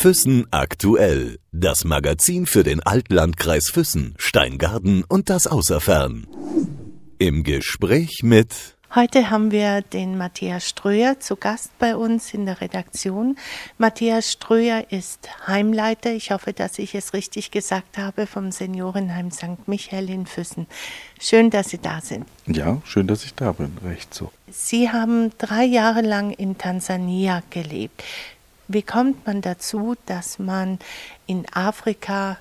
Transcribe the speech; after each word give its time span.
Füssen 0.00 0.46
aktuell. 0.50 1.38
Das 1.52 1.84
Magazin 1.84 2.46
für 2.46 2.62
den 2.62 2.82
Altlandkreis 2.82 3.68
Füssen, 3.68 4.14
Steingarten 4.16 5.04
und 5.04 5.28
das 5.28 5.46
Außerfern. 5.46 6.26
Im 7.18 7.44
Gespräch 7.44 8.22
mit 8.22 8.78
Heute 8.94 9.28
haben 9.28 9.50
wir 9.50 9.82
den 9.82 10.16
Matthias 10.16 10.66
Ströer 10.66 11.20
zu 11.20 11.36
Gast 11.36 11.78
bei 11.78 11.96
uns 11.96 12.32
in 12.32 12.46
der 12.46 12.62
Redaktion. 12.62 13.36
Matthias 13.76 14.32
Ströer 14.32 14.90
ist 14.90 15.28
Heimleiter, 15.46 16.12
ich 16.12 16.30
hoffe, 16.30 16.54
dass 16.54 16.78
ich 16.78 16.94
es 16.94 17.12
richtig 17.12 17.50
gesagt 17.50 17.98
habe, 17.98 18.26
vom 18.26 18.52
Seniorenheim 18.52 19.30
St. 19.30 19.66
Michael 19.68 20.08
in 20.08 20.24
Füssen. 20.24 20.66
Schön, 21.20 21.50
dass 21.50 21.68
Sie 21.68 21.78
da 21.78 22.00
sind. 22.00 22.24
Ja, 22.46 22.80
schön, 22.84 23.06
dass 23.06 23.22
ich 23.24 23.34
da 23.34 23.52
bin, 23.52 23.76
recht 23.84 24.14
so. 24.14 24.32
Sie 24.50 24.90
haben 24.90 25.30
drei 25.36 25.64
Jahre 25.64 26.00
lang 26.00 26.30
in 26.30 26.56
Tansania 26.56 27.42
gelebt. 27.50 28.02
Wie 28.72 28.82
kommt 28.82 29.26
man 29.26 29.40
dazu, 29.40 29.96
dass 30.06 30.38
man 30.38 30.78
in 31.26 31.44
Afrika 31.52 32.36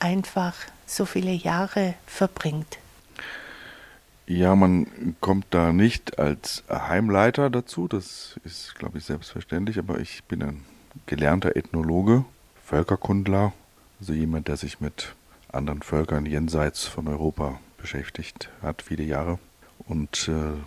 einfach 0.00 0.56
so 0.86 1.04
viele 1.04 1.30
Jahre 1.30 1.94
verbringt? 2.04 2.78
Ja, 4.26 4.56
man 4.56 5.14
kommt 5.20 5.46
da 5.50 5.72
nicht 5.72 6.18
als 6.18 6.64
Heimleiter 6.68 7.48
dazu, 7.48 7.86
das 7.86 8.40
ist, 8.42 8.74
glaube 8.74 8.98
ich, 8.98 9.04
selbstverständlich, 9.04 9.78
aber 9.78 10.00
ich 10.00 10.24
bin 10.24 10.42
ein 10.42 10.64
gelernter 11.06 11.54
Ethnologe, 11.54 12.24
Völkerkundler, 12.64 13.52
also 14.00 14.14
jemand, 14.14 14.48
der 14.48 14.56
sich 14.56 14.80
mit 14.80 15.14
anderen 15.52 15.82
Völkern 15.82 16.26
jenseits 16.26 16.86
von 16.86 17.06
Europa 17.06 17.60
beschäftigt 17.78 18.50
hat, 18.62 18.82
viele 18.82 19.04
Jahre. 19.04 19.38
Und 19.86 20.26
äh, 20.26 20.58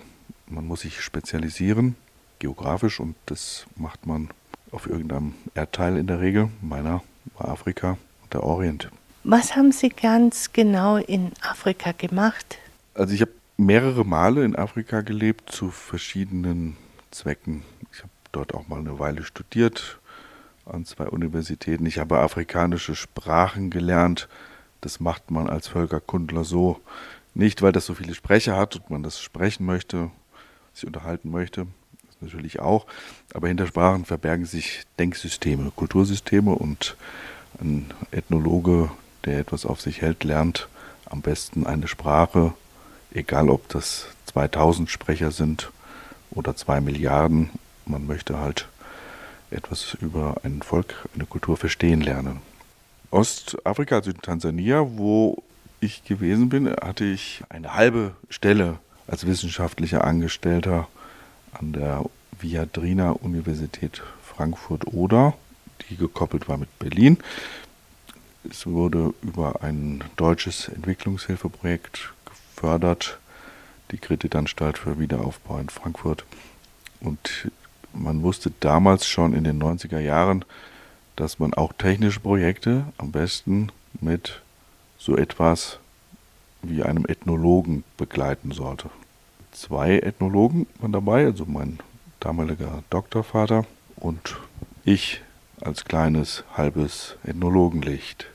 man 0.50 0.66
muss 0.66 0.82
sich 0.82 1.02
spezialisieren, 1.02 1.98
geografisch, 2.40 3.02
und 3.02 3.18
das 3.26 3.66
macht 3.76 4.06
man 4.06 4.30
auf 4.72 4.88
irgendeinem 4.88 5.34
Erdteil 5.56 5.98
in 5.98 6.08
der 6.08 6.20
Regel. 6.20 6.50
Meiner 6.62 7.04
war 7.38 7.50
Afrika 7.50 7.98
und 8.24 8.34
der 8.34 8.44
Orient. 8.44 8.90
Was 9.24 9.56
haben 9.56 9.72
Sie 9.72 9.90
ganz 9.90 10.54
genau 10.54 10.98
in 10.98 11.32
Afrika 11.42 11.92
gemacht? 11.92 12.58
Also 12.94 13.14
ich 13.14 13.22
habe 13.22 13.32
mehrere 13.58 14.06
Male 14.06 14.44
in 14.44 14.56
Afrika 14.56 15.02
gelebt 15.02 15.52
zu 15.52 15.70
verschiedenen 15.70 16.78
Zwecken. 17.12 17.64
Ich 17.92 18.00
habe 18.00 18.12
dort 18.32 18.54
auch 18.54 18.68
mal 18.68 18.80
eine 18.80 19.00
Weile 19.00 19.24
studiert 19.24 20.00
an 20.66 20.86
zwei 20.86 21.08
Universitäten. 21.08 21.86
Ich 21.86 21.98
habe 21.98 22.20
afrikanische 22.20 22.96
Sprachen 22.96 23.70
gelernt. 23.70 24.30
Das 24.82 25.00
macht 25.00 25.32
man 25.32 25.50
als 25.50 25.68
Völkerkundler 25.68 26.44
so 26.44 26.80
nicht, 27.34 27.62
weil 27.62 27.72
das 27.72 27.86
so 27.86 27.94
viele 27.94 28.14
Sprecher 28.14 28.56
hat 28.56 28.76
und 28.76 28.90
man 28.90 29.04
das 29.04 29.22
sprechen 29.22 29.66
möchte, 29.66 30.12
sich 30.74 30.86
unterhalten 30.86 31.32
möchte. 31.32 31.68
Natürlich 32.22 32.60
auch. 32.60 32.86
Aber 33.34 33.48
hinter 33.48 33.68
Sprachen 33.68 34.06
verbergen 34.06 34.46
sich 34.46 34.84
Denksysteme, 34.98 35.72
Kultursysteme 35.76 36.52
und 36.52 36.98
ein 37.62 37.92
Ethnologe, 38.12 38.92
der 39.26 39.40
etwas 39.40 39.66
auf 39.66 39.82
sich 39.82 40.02
hält, 40.02 40.24
lernt 40.24 40.68
am 41.06 41.22
besten 41.22 41.66
eine 41.66 41.88
Sprache 41.88 42.54
egal 43.12 43.50
ob 43.50 43.68
das 43.70 44.08
2000 44.28 44.90
Sprecher 44.90 45.32
sind 45.32 45.72
oder 46.32 46.56
2 46.56 46.82
Milliarden, 46.82 47.50
man 47.86 48.06
möchte 48.06 48.40
halt 48.40 48.68
etwas 49.52 49.96
über 50.00 50.38
ein 50.44 50.62
Volk, 50.62 51.08
eine 51.16 51.26
Kultur 51.26 51.58
verstehen 51.58 52.02
lernen. 52.02 52.42
Ostafrika, 53.12 53.96
also 53.96 54.12
Tansania, 54.14 54.86
wo 54.88 55.42
ich 55.80 56.04
gewesen 56.04 56.50
bin, 56.50 56.70
hatte 56.70 57.06
ich 57.06 57.42
eine 57.50 57.74
halbe 57.74 58.12
Stelle 58.30 58.78
als 59.08 59.26
wissenschaftlicher 59.26 60.04
Angestellter 60.04 60.88
an 61.54 61.74
der 61.74 62.06
Viadrina 62.40 63.12
Universität 63.12 64.02
Frankfurt-Oder, 64.22 65.34
die 65.90 65.98
gekoppelt 65.98 66.48
war 66.48 66.58
mit 66.58 66.80
Berlin. 66.80 67.18
Es 68.50 68.66
wurde 68.66 69.14
über 69.22 69.64
ein 69.64 70.04
deutsches 70.16 70.70
Entwicklungshilfeprojekt 70.70 72.14
fördert, 72.56 73.20
die 73.92 73.98
Kreditanstalt 73.98 74.78
für 74.78 75.00
Wiederaufbau 75.00 75.60
in 75.60 75.70
Frankfurt. 75.70 76.26
Und 77.02 77.50
man 77.94 78.24
wusste 78.24 78.52
damals 78.60 79.08
schon 79.08 79.34
in 79.34 79.44
den 79.44 79.62
90er 79.62 80.00
Jahren, 80.00 80.46
dass 81.16 81.40
man 81.40 81.54
auch 81.54 81.74
technische 81.74 82.20
Projekte 82.20 82.86
am 82.98 83.12
besten 83.12 83.72
mit 84.00 84.42
so 84.98 85.18
etwas 85.18 85.80
wie 86.62 86.84
einem 86.84 87.06
Ethnologen 87.08 87.84
begleiten 87.98 88.52
sollte. 88.52 88.90
Zwei 89.60 90.00
Ethnologen 90.00 90.68
waren 90.80 90.94
dabei, 90.94 91.26
also 91.26 91.44
mein 91.46 91.80
damaliger 92.22 92.82
Doktorvater 92.90 93.66
und 93.98 94.38
ich 94.86 95.20
als 95.60 95.84
kleines 95.84 96.46
halbes 96.56 97.18
Ethnologenlicht. 97.26 98.28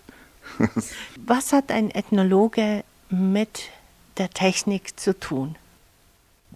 Was 1.16 1.54
hat 1.54 1.72
ein 1.72 1.90
Ethnologe 1.90 2.84
mit 3.08 3.70
der 4.18 4.28
Technik 4.28 5.00
zu 5.00 5.18
tun? 5.18 5.56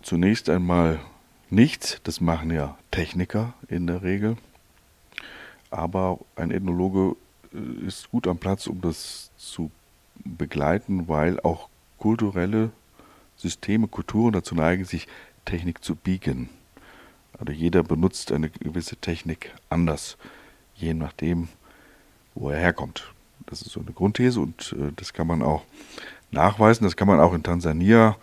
Zunächst 0.03 0.51
einmal 0.51 1.01
nichts, 1.49 1.99
das 2.05 2.21
machen 2.21 2.51
ja 2.51 2.77
Techniker 2.91 3.55
in 3.69 3.87
der 3.87 4.03
Regel. 4.03 4.37
Aber 5.71 6.19
ein 6.37 6.51
Ethnologe 6.51 7.17
äh, 7.55 7.87
ist 7.87 8.11
gut 8.11 8.27
am 8.27 8.37
Platz, 8.37 8.67
um 8.67 8.83
das 8.83 9.31
zu 9.39 9.71
begleiten, 10.27 11.09
weil 11.09 11.41
auch 11.41 11.71
kulturelle 11.97 12.71
Systeme, 13.39 13.89
Kulturen 13.89 14.33
dazu 14.33 14.55
neigen, 14.55 14.85
sich 14.85 15.07
Technik 15.45 15.83
zu 15.83 15.95
biegen. 15.95 16.51
Also 17.39 17.53
jeder 17.53 17.83
benutzt 17.83 18.33
eine 18.33 18.51
gewisse 18.51 18.97
Technik 18.97 19.55
anders, 19.71 20.19
je 20.75 20.93
nachdem, 20.93 21.49
wo 22.35 22.51
er 22.51 22.59
herkommt. 22.59 23.13
Das 23.47 23.63
ist 23.63 23.71
so 23.71 23.81
eine 23.81 23.93
Grundthese 23.93 24.41
und 24.41 24.75
äh, 24.79 24.93
das 24.97 25.13
kann 25.13 25.27
man 25.27 25.43
auch 25.43 25.63
nachweisen. 26.31 26.85
Das 26.85 26.97
kann 26.97 27.09
man 27.09 27.21
auch 27.21 27.33
in 27.33 27.43
Tansania 27.43 28.17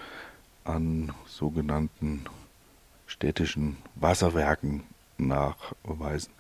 an 0.66 1.14
sogenannten 1.26 2.26
städtischen 3.08 3.78
Wasserwerken 3.96 4.84
nachweisen, 5.18 6.34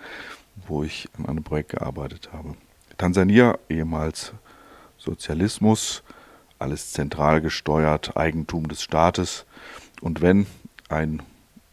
wo 0.67 0.83
ich 0.83 1.07
an 1.17 1.27
einem 1.27 1.43
Projekt 1.43 1.71
gearbeitet 1.71 2.29
habe. 2.33 2.55
Tansania, 2.97 3.57
ehemals 3.69 4.33
Sozialismus, 4.97 6.03
alles 6.65 6.91
zentral 6.91 7.41
gesteuert, 7.41 8.17
Eigentum 8.17 8.67
des 8.67 8.81
Staates. 8.81 9.45
Und 10.01 10.21
wenn 10.21 10.47
ein 10.89 11.21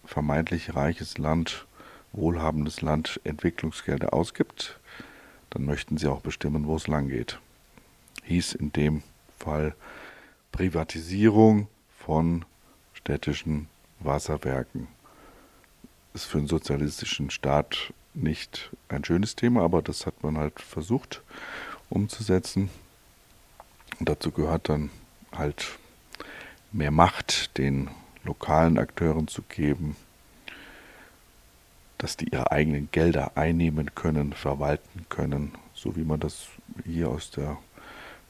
vermeintlich 0.05 0.75
reiches 0.75 1.17
Land, 1.17 1.67
wohlhabendes 2.13 2.83
Land 2.83 3.19
Entwicklungsgelder 3.25 4.13
ausgibt, 4.13 4.79
dann 5.49 5.65
möchten 5.65 5.97
sie 5.97 6.09
auch 6.09 6.21
bestimmen, 6.21 6.67
wo 6.67 6.77
es 6.77 6.89
lang 6.89 7.09
geht. 7.09 7.41
Hieß 8.25 8.53
in 8.53 8.71
dem 8.73 9.03
Fall 9.39 9.75
Privatisierung 10.53 11.69
von 11.99 12.45
städtischen 12.93 13.69
Wasserwerken. 13.99 14.89
Ist 16.13 16.27
für 16.27 16.37
einen 16.37 16.49
sozialistischen 16.49 17.31
Staat 17.31 17.95
nicht 18.13 18.71
ein 18.91 19.07
schönes 19.07 19.37
Thema, 19.37 19.63
aber 19.63 19.81
das 19.81 20.05
hat 20.05 20.23
man 20.23 20.37
halt 20.37 20.61
versucht 20.61 21.23
umzusetzen. 21.89 22.69
Und 23.99 24.09
dazu 24.09 24.31
gehört 24.31 24.69
dann 24.69 24.91
halt 25.37 25.79
mehr 26.73 26.91
Macht 26.91 27.57
den 27.59 27.91
lokalen 28.25 28.79
Akteuren 28.79 29.29
zu 29.29 29.43
geben, 29.43 29.97
dass 31.99 32.17
die 32.17 32.29
ihre 32.29 32.51
eigenen 32.51 32.89
Gelder 32.91 33.37
einnehmen 33.37 33.95
können, 33.95 34.33
verwalten 34.33 35.07
können, 35.09 35.53
so 35.75 35.97
wie 35.97 36.05
man 36.05 36.21
das 36.21 36.49
hier 36.85 37.09
aus 37.09 37.31
der 37.31 37.59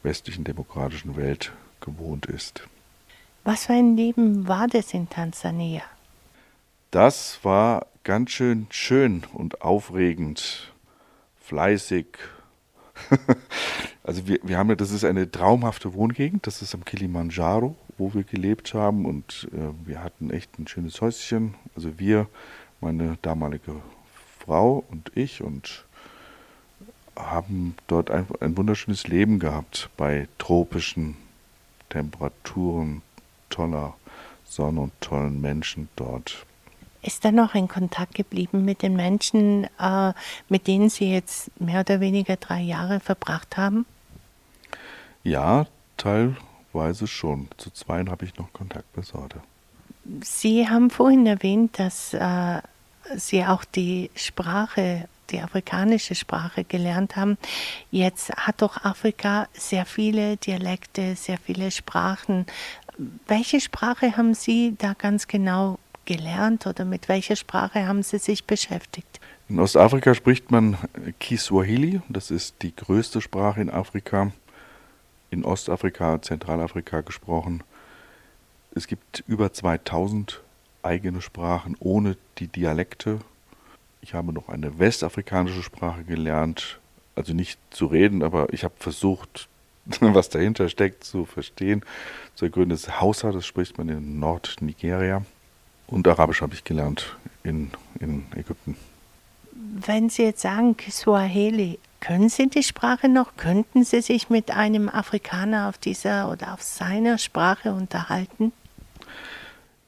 westlichen 0.03 0.45
demokratischen 0.45 1.17
Welt 1.17 1.53
gewohnt 1.81 2.27
ist. 2.27 2.69
Was 3.44 3.67
für 3.67 3.73
ein 3.73 3.97
Leben 3.97 4.47
war 4.47 4.69
das 4.69 4.93
in 4.94 5.09
Tansania? 5.09 5.83
Das 6.91 7.41
war 7.43 7.87
ganz 8.05 8.31
schön 8.31 8.67
schön 8.71 9.25
und 9.33 9.62
aufregend, 9.62 10.73
fleißig. 11.41 12.06
also 14.04 14.26
wir, 14.26 14.38
wir 14.43 14.58
haben 14.58 14.69
ja, 14.69 14.75
das 14.75 14.90
ist 14.90 15.04
eine 15.04 15.31
traumhafte 15.31 15.94
Wohngegend, 15.94 16.46
das 16.46 16.62
ist 16.62 16.75
am 16.75 16.84
Kilimanjaro, 16.84 17.76
wo 17.99 18.14
wir 18.14 18.25
gelebt 18.25 18.75
haben 18.75 19.06
und 19.06 19.49
äh, 19.52 19.87
wir 19.87 20.02
hatten 20.02 20.31
echt 20.31 20.58
ein 20.58 20.66
schönes 20.66 21.00
Häuschen. 21.00 21.54
Also 21.76 21.99
wir, 21.99 22.26
meine 22.81 23.16
damalige 23.22 23.76
Frau 24.40 24.84
und 24.90 25.12
ich 25.14 25.43
und 25.43 25.84
haben 27.16 27.76
dort 27.87 28.10
ein, 28.10 28.26
ein 28.40 28.56
wunderschönes 28.56 29.06
Leben 29.06 29.38
gehabt 29.38 29.90
bei 29.96 30.26
tropischen 30.38 31.16
Temperaturen, 31.90 33.02
toller 33.50 33.94
Sonne 34.44 34.81
und 34.81 35.00
tollen 35.00 35.40
Menschen 35.40 35.88
dort. 35.94 36.44
Ist 37.02 37.25
da 37.25 37.32
noch 37.32 37.55
ein 37.55 37.69
Kontakt 37.69 38.14
geblieben 38.14 38.64
mit 38.64 38.82
den 38.82 38.94
Menschen, 38.94 39.69
äh, 39.78 40.12
mit 40.48 40.66
denen 40.66 40.88
Sie 40.88 41.12
jetzt 41.12 41.50
mehr 41.60 41.81
oder 41.81 42.00
weniger 42.00 42.37
drei 42.37 42.60
Jahre 42.60 43.00
verbracht 43.00 43.56
haben? 43.56 43.87
Ja, 45.24 45.66
teilweise 45.96 47.06
schon. 47.06 47.48
Zu 47.56 47.70
zweien 47.70 48.10
habe 48.10 48.24
ich 48.24 48.36
noch 48.36 48.52
Kontakt 48.52 48.92
bis 48.92 49.14
heute. 49.14 49.40
Sie 50.22 50.69
haben 50.69 50.90
vorhin 50.90 51.26
erwähnt, 51.26 51.78
dass 51.78 52.12
äh, 52.12 52.60
Sie 53.16 53.44
auch 53.44 53.64
die 53.64 54.10
Sprache 54.14 55.08
die 55.30 55.40
afrikanische 55.40 56.14
Sprache 56.14 56.64
gelernt 56.64 57.16
haben. 57.16 57.38
Jetzt 57.90 58.30
hat 58.36 58.60
doch 58.62 58.84
Afrika 58.84 59.48
sehr 59.54 59.86
viele 59.86 60.36
Dialekte, 60.36 61.16
sehr 61.16 61.38
viele 61.38 61.70
Sprachen. 61.70 62.46
Welche 63.26 63.60
Sprache 63.60 64.16
haben 64.16 64.34
Sie 64.34 64.74
da 64.78 64.92
ganz 64.92 65.26
genau 65.26 65.78
gelernt 66.04 66.66
oder 66.66 66.84
mit 66.84 67.08
welcher 67.08 67.36
Sprache 67.36 67.86
haben 67.86 68.02
Sie 68.02 68.19
sich 68.19 68.44
beschäftigt? 68.44 69.20
In 69.48 69.58
Ostafrika 69.58 70.14
spricht 70.14 70.50
man 70.50 70.76
Kiswahili, 71.19 72.00
das 72.08 72.30
ist 72.30 72.56
die 72.62 72.74
größte 72.74 73.20
Sprache 73.20 73.60
in 73.60 73.70
Afrika, 73.70 74.32
in 75.32 75.44
Ostafrika, 75.44 76.20
Zentralafrika 76.20 77.00
gesprochen. 77.00 77.64
Es 78.75 78.87
gibt 78.87 79.25
über 79.26 79.52
2000 79.52 80.43
eigene 80.82 81.23
Sprachen 81.23 81.76
ohne 81.81 82.17
die 82.38 82.49
Dialekte. 82.49 83.19
Ich 84.02 84.14
habe 84.14 84.32
noch 84.32 84.49
eine 84.49 84.79
westafrikanische 84.79 85.62
Sprache 85.62 86.05
gelernt, 86.05 86.81
also 87.14 87.32
nicht 87.32 87.58
zu 87.70 87.87
reden, 87.87 88.23
aber 88.23 88.52
ich 88.52 88.62
habe 88.64 88.75
versucht, 88.79 89.49
was 90.00 90.29
dahinter 90.29 90.69
steckt, 90.69 91.05
zu 91.05 91.25
verstehen. 91.25 91.82
Zu 92.34 92.46
ergründen 92.46 92.75
ist 92.75 93.00
Hausa, 93.00 93.32
das 93.32 93.46
spricht 93.46 93.79
man 93.79 93.88
in 93.88 94.20
Nordnigeria. 94.20 95.25
Und 95.87 96.06
Arabisch 96.08 96.43
habe 96.43 96.55
ich 96.55 96.64
gelernt 96.64 97.17
in, 97.43 97.70
in 98.00 98.26
Ägypten. 98.37 98.76
Wenn 99.52 100.11
Sie 100.11 100.23
jetzt 100.25 100.43
sagen 100.43 100.76
Kiswahili, 100.76 101.79
können 102.02 102.28
Sie 102.28 102.49
die 102.49 102.64
Sprache 102.64 103.08
noch? 103.08 103.37
Könnten 103.37 103.84
Sie 103.84 104.00
sich 104.02 104.28
mit 104.28 104.50
einem 104.50 104.88
Afrikaner 104.88 105.69
auf 105.69 105.78
dieser 105.78 106.31
oder 106.31 106.52
auf 106.52 106.60
seiner 106.60 107.16
Sprache 107.16 107.72
unterhalten? 107.72 108.52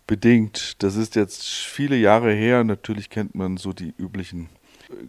Bedingt. 0.07 0.83
Das 0.83 0.95
ist 0.95 1.17
jetzt 1.17 1.45
viele 1.45 1.97
Jahre 1.97 2.33
her. 2.33 2.63
Natürlich 2.63 3.11
kennt 3.11 3.35
man 3.35 3.57
so 3.57 3.73
die 3.73 3.93
üblichen 3.99 4.49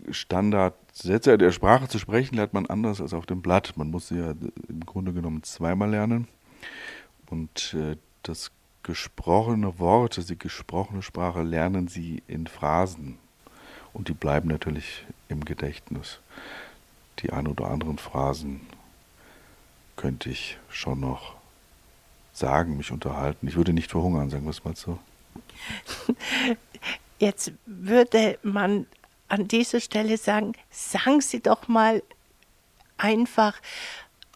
Standardsätze. 0.09 1.37
Der 1.37 1.51
Sprache 1.51 1.87
zu 1.87 1.99
sprechen 1.99 2.37
lernt 2.37 2.53
man 2.53 2.65
anders 2.65 2.99
als 2.99 3.13
auf 3.13 3.27
dem 3.27 3.43
Blatt. 3.43 3.73
Man 3.75 3.91
muss 3.91 4.07
sie 4.07 4.17
ja 4.17 4.33
im 4.67 4.79
Grunde 4.85 5.13
genommen 5.13 5.43
zweimal 5.43 5.91
lernen. 5.91 6.27
Und 7.29 7.75
äh, 7.75 7.97
das 8.23 8.51
gesprochene 8.81 9.77
Wort, 9.77 10.17
also 10.17 10.33
die 10.33 10.39
gesprochene 10.39 11.03
Sprache 11.03 11.43
lernen 11.43 11.87
sie 11.87 12.23
in 12.27 12.47
Phrasen. 12.47 13.19
Und 13.93 14.07
die 14.07 14.13
bleiben 14.13 14.49
natürlich 14.49 15.05
im 15.29 15.45
Gedächtnis. 15.45 16.19
Die 17.19 17.31
ein 17.31 17.47
oder 17.47 17.69
anderen 17.69 17.97
Phrasen 17.97 18.61
könnte 19.95 20.29
ich 20.29 20.57
schon 20.69 20.99
noch 20.99 21.35
sagen, 22.33 22.77
mich 22.77 22.91
unterhalten. 22.91 23.47
Ich 23.47 23.55
würde 23.55 23.73
nicht 23.73 23.91
verhungern, 23.91 24.29
sagen 24.29 24.43
wir 24.43 24.49
es 24.49 24.63
mal 24.63 24.75
so. 24.75 24.99
Jetzt 27.19 27.53
würde 27.65 28.37
man 28.43 28.87
an 29.29 29.47
dieser 29.47 29.79
Stelle 29.79 30.17
sagen, 30.17 30.53
sagen 30.69 31.21
Sie 31.21 31.41
doch 31.41 31.67
mal 31.67 32.03
einfach, 32.97 33.59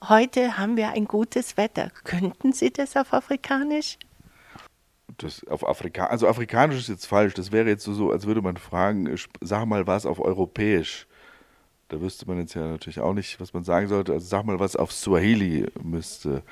heute 0.08 0.58
haben 0.58 0.78
wir 0.78 0.90
ein 0.92 1.06
gutes 1.06 1.58
Wetter. 1.58 1.92
Könnten 2.06 2.54
Sie 2.54 2.72
das 2.72 2.96
auf 2.96 3.14
Afrikanisch? 3.14 3.98
Das 5.18 5.46
auf 5.48 5.68
Afrika 5.68 6.06
also 6.06 6.28
Afrikanisch 6.28 6.78
ist 6.78 6.88
jetzt 6.88 7.06
falsch. 7.06 7.34
Das 7.34 7.52
wäre 7.52 7.68
jetzt 7.68 7.84
so, 7.84 8.12
als 8.12 8.26
würde 8.26 8.42
man 8.42 8.56
fragen, 8.56 9.14
sag 9.42 9.66
mal 9.66 9.86
was 9.86 10.06
auf 10.06 10.20
Europäisch. 10.20 11.08
Da 11.90 12.00
wüsste 12.00 12.28
man 12.28 12.40
jetzt 12.40 12.54
ja 12.54 12.68
natürlich 12.68 13.00
auch 13.00 13.14
nicht, 13.14 13.40
was 13.40 13.54
man 13.54 13.64
sagen 13.64 13.88
sollte. 13.88 14.14
Also 14.14 14.28
sag 14.28 14.46
mal 14.46 14.60
was 14.60 14.76
auf 14.76 14.92
Swahili 14.92 15.68
müsste 15.82 16.44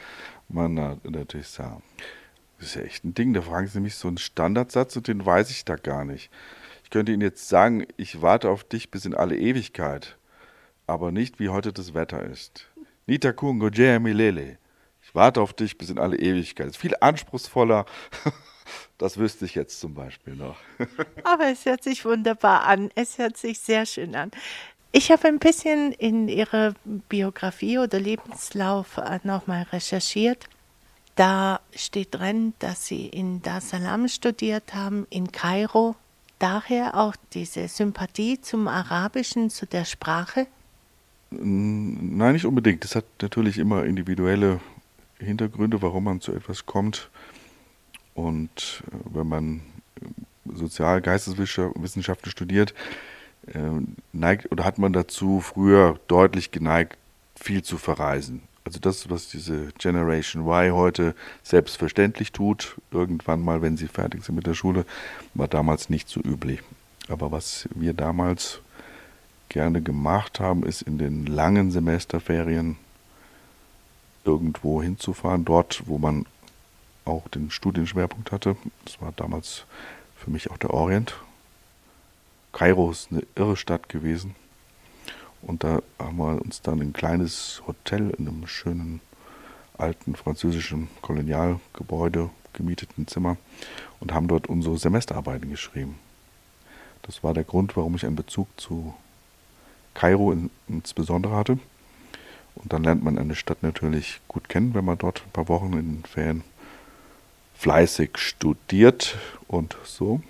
man 0.49 0.73
natürlich 1.03 1.47
sagen. 1.47 1.83
Das 2.57 2.69
ist 2.69 2.75
ja 2.75 2.81
echt 2.81 3.05
ein 3.05 3.13
Ding. 3.13 3.33
Da 3.33 3.41
fragen 3.41 3.67
Sie 3.67 3.79
mich 3.79 3.95
so 3.95 4.07
einen 4.07 4.17
Standardsatz 4.17 4.95
und 4.95 5.07
den 5.07 5.25
weiß 5.25 5.51
ich 5.51 5.63
da 5.63 5.75
gar 5.75 6.05
nicht. 6.05 6.31
Ich 6.83 6.89
könnte 6.89 7.11
Ihnen 7.11 7.21
jetzt 7.21 7.49
sagen, 7.49 7.85
ich 7.97 8.21
warte 8.21 8.49
auf 8.49 8.63
dich 8.63 8.89
bis 8.89 9.05
in 9.05 9.13
alle 9.13 9.37
Ewigkeit, 9.37 10.17
aber 10.87 11.11
nicht 11.11 11.39
wie 11.39 11.49
heute 11.49 11.71
das 11.71 11.93
Wetter 11.93 12.23
ist. 12.23 12.67
Nitakungo 13.05 13.69
Milele. 13.99 14.57
Ich 15.03 15.13
warte 15.13 15.41
auf 15.41 15.53
dich 15.53 15.77
bis 15.77 15.89
in 15.89 15.99
alle 15.99 16.17
Ewigkeit. 16.17 16.67
Das 16.67 16.75
ist 16.75 16.81
viel 16.81 16.95
anspruchsvoller. 16.99 17.85
Das 18.97 19.17
wüsste 19.17 19.45
ich 19.45 19.55
jetzt 19.55 19.79
zum 19.79 19.93
Beispiel 19.93 20.35
noch. 20.35 20.57
Aber 21.23 21.45
es 21.45 21.65
hört 21.65 21.83
sich 21.83 22.03
wunderbar 22.03 22.65
an. 22.65 22.89
Es 22.95 23.17
hört 23.17 23.37
sich 23.37 23.59
sehr 23.59 23.85
schön 23.85 24.13
an. 24.13 24.31
Ich 24.91 25.11
habe 25.11 25.27
ein 25.27 25.39
bisschen 25.39 25.91
in 25.91 26.27
Ihre 26.27 26.73
Biografie 26.85 27.77
oder 27.77 27.99
Lebenslauf 27.99 28.97
äh, 28.97 29.19
nochmal 29.23 29.63
recherchiert. 29.71 30.47
Da 31.15 31.59
steht 31.75 32.15
drin, 32.15 32.53
dass 32.59 32.87
Sie 32.87 33.07
in 33.07 33.41
Dar 33.41 33.57
es 33.57 33.69
Salaam 33.69 34.07
studiert 34.07 34.73
haben, 34.73 35.05
in 35.09 35.31
Kairo. 35.31 35.95
Daher 36.39 36.95
auch 36.95 37.15
diese 37.33 37.67
Sympathie 37.67 38.39
zum 38.39 38.67
Arabischen, 38.67 39.49
zu 39.49 39.65
der 39.65 39.85
Sprache? 39.85 40.47
Nein, 41.31 42.33
nicht 42.33 42.45
unbedingt. 42.45 42.83
Das 42.83 42.95
hat 42.95 43.05
natürlich 43.21 43.57
immer 43.57 43.83
individuelle 43.83 44.61
Hintergründe, 45.19 45.81
warum 45.81 46.05
man 46.05 46.21
zu 46.21 46.31
etwas 46.31 46.65
kommt. 46.65 47.09
Und 48.13 48.83
äh, 48.87 49.15
wenn 49.15 49.27
man 49.27 49.61
Sozial-, 50.45 51.01
Geisteswissenschaften 51.01 52.31
studiert, 52.31 52.71
äh, 52.71 53.16
neigt 54.11 54.51
oder 54.51 54.65
hat 54.65 54.77
man 54.77 54.93
dazu 54.93 55.39
früher 55.39 55.99
deutlich 56.07 56.51
geneigt, 56.51 56.97
viel 57.35 57.63
zu 57.63 57.77
verreisen. 57.77 58.41
Also 58.65 58.79
das, 58.79 59.09
was 59.09 59.29
diese 59.29 59.71
Generation 59.77 60.45
Y 60.45 60.73
heute 60.73 61.15
selbstverständlich 61.43 62.33
tut, 62.33 62.75
irgendwann 62.91 63.41
mal, 63.41 63.61
wenn 63.61 63.77
sie 63.77 63.87
fertig 63.87 64.25
sind 64.25 64.35
mit 64.35 64.45
der 64.45 64.55
Schule, 64.55 64.85
war 65.33 65.47
damals 65.47 65.89
nicht 65.89 66.09
so 66.09 66.19
üblich. 66.19 66.59
Aber 67.07 67.31
was 67.31 67.69
wir 67.73 67.93
damals 67.93 68.59
gerne 69.47 69.81
gemacht 69.81 70.41
haben, 70.41 70.63
ist 70.63 70.81
in 70.81 70.97
den 70.97 71.25
langen 71.25 71.71
Semesterferien 71.71 72.75
irgendwo 74.25 74.83
hinzufahren, 74.83 75.45
dort, 75.45 75.83
wo 75.85 75.97
man 75.97 76.25
auch 77.05 77.29
den 77.29 77.49
Studienschwerpunkt 77.49 78.33
hatte. 78.33 78.57
Das 78.83 78.99
war 79.01 79.13
damals 79.15 79.63
für 80.17 80.29
mich 80.29 80.51
auch 80.51 80.57
der 80.57 80.73
Orient, 80.73 81.15
Kairo 82.57 82.89
ist 82.89 83.11
eine 83.11 83.21
irre 83.35 83.55
Stadt 83.55 83.87
gewesen. 83.87 84.35
Und 85.43 85.63
da 85.63 85.83
haben 85.99 86.17
wir 86.17 86.41
uns 86.41 86.63
dann 86.63 86.81
ein 86.81 86.91
kleines 86.91 87.61
Hotel 87.67 88.09
in 88.17 88.27
einem 88.27 88.47
schönen 88.47 88.99
alten 89.77 90.15
französischen 90.15 90.87
Kolonialgebäude 91.03 92.31
gemieteten 92.53 93.05
Zimmer 93.05 93.37
und 93.99 94.11
haben 94.11 94.27
dort 94.27 94.47
unsere 94.47 94.79
Semesterarbeiten 94.79 95.51
geschrieben. 95.51 95.99
Das 97.03 97.23
war 97.23 97.35
der 97.35 97.43
Grund, 97.43 97.77
warum 97.77 97.93
ich 97.93 98.07
einen 98.07 98.15
Bezug 98.15 98.47
zu 98.59 98.95
Kairo 99.93 100.35
insbesondere 100.67 101.35
hatte. 101.35 101.59
Und 102.55 102.73
dann 102.73 102.83
lernt 102.83 103.03
man 103.03 103.19
eine 103.19 103.35
Stadt 103.35 103.61
natürlich 103.61 104.19
gut 104.27 104.49
kennen, 104.49 104.73
wenn 104.73 104.83
man 104.83 104.97
dort 104.97 105.21
ein 105.23 105.31
paar 105.31 105.47
Wochen 105.47 105.73
in 105.73 105.97
den 105.97 106.05
Ferien 106.05 106.43
fleißig 107.53 108.17
studiert 108.17 109.15
und 109.47 109.77
so 109.83 110.23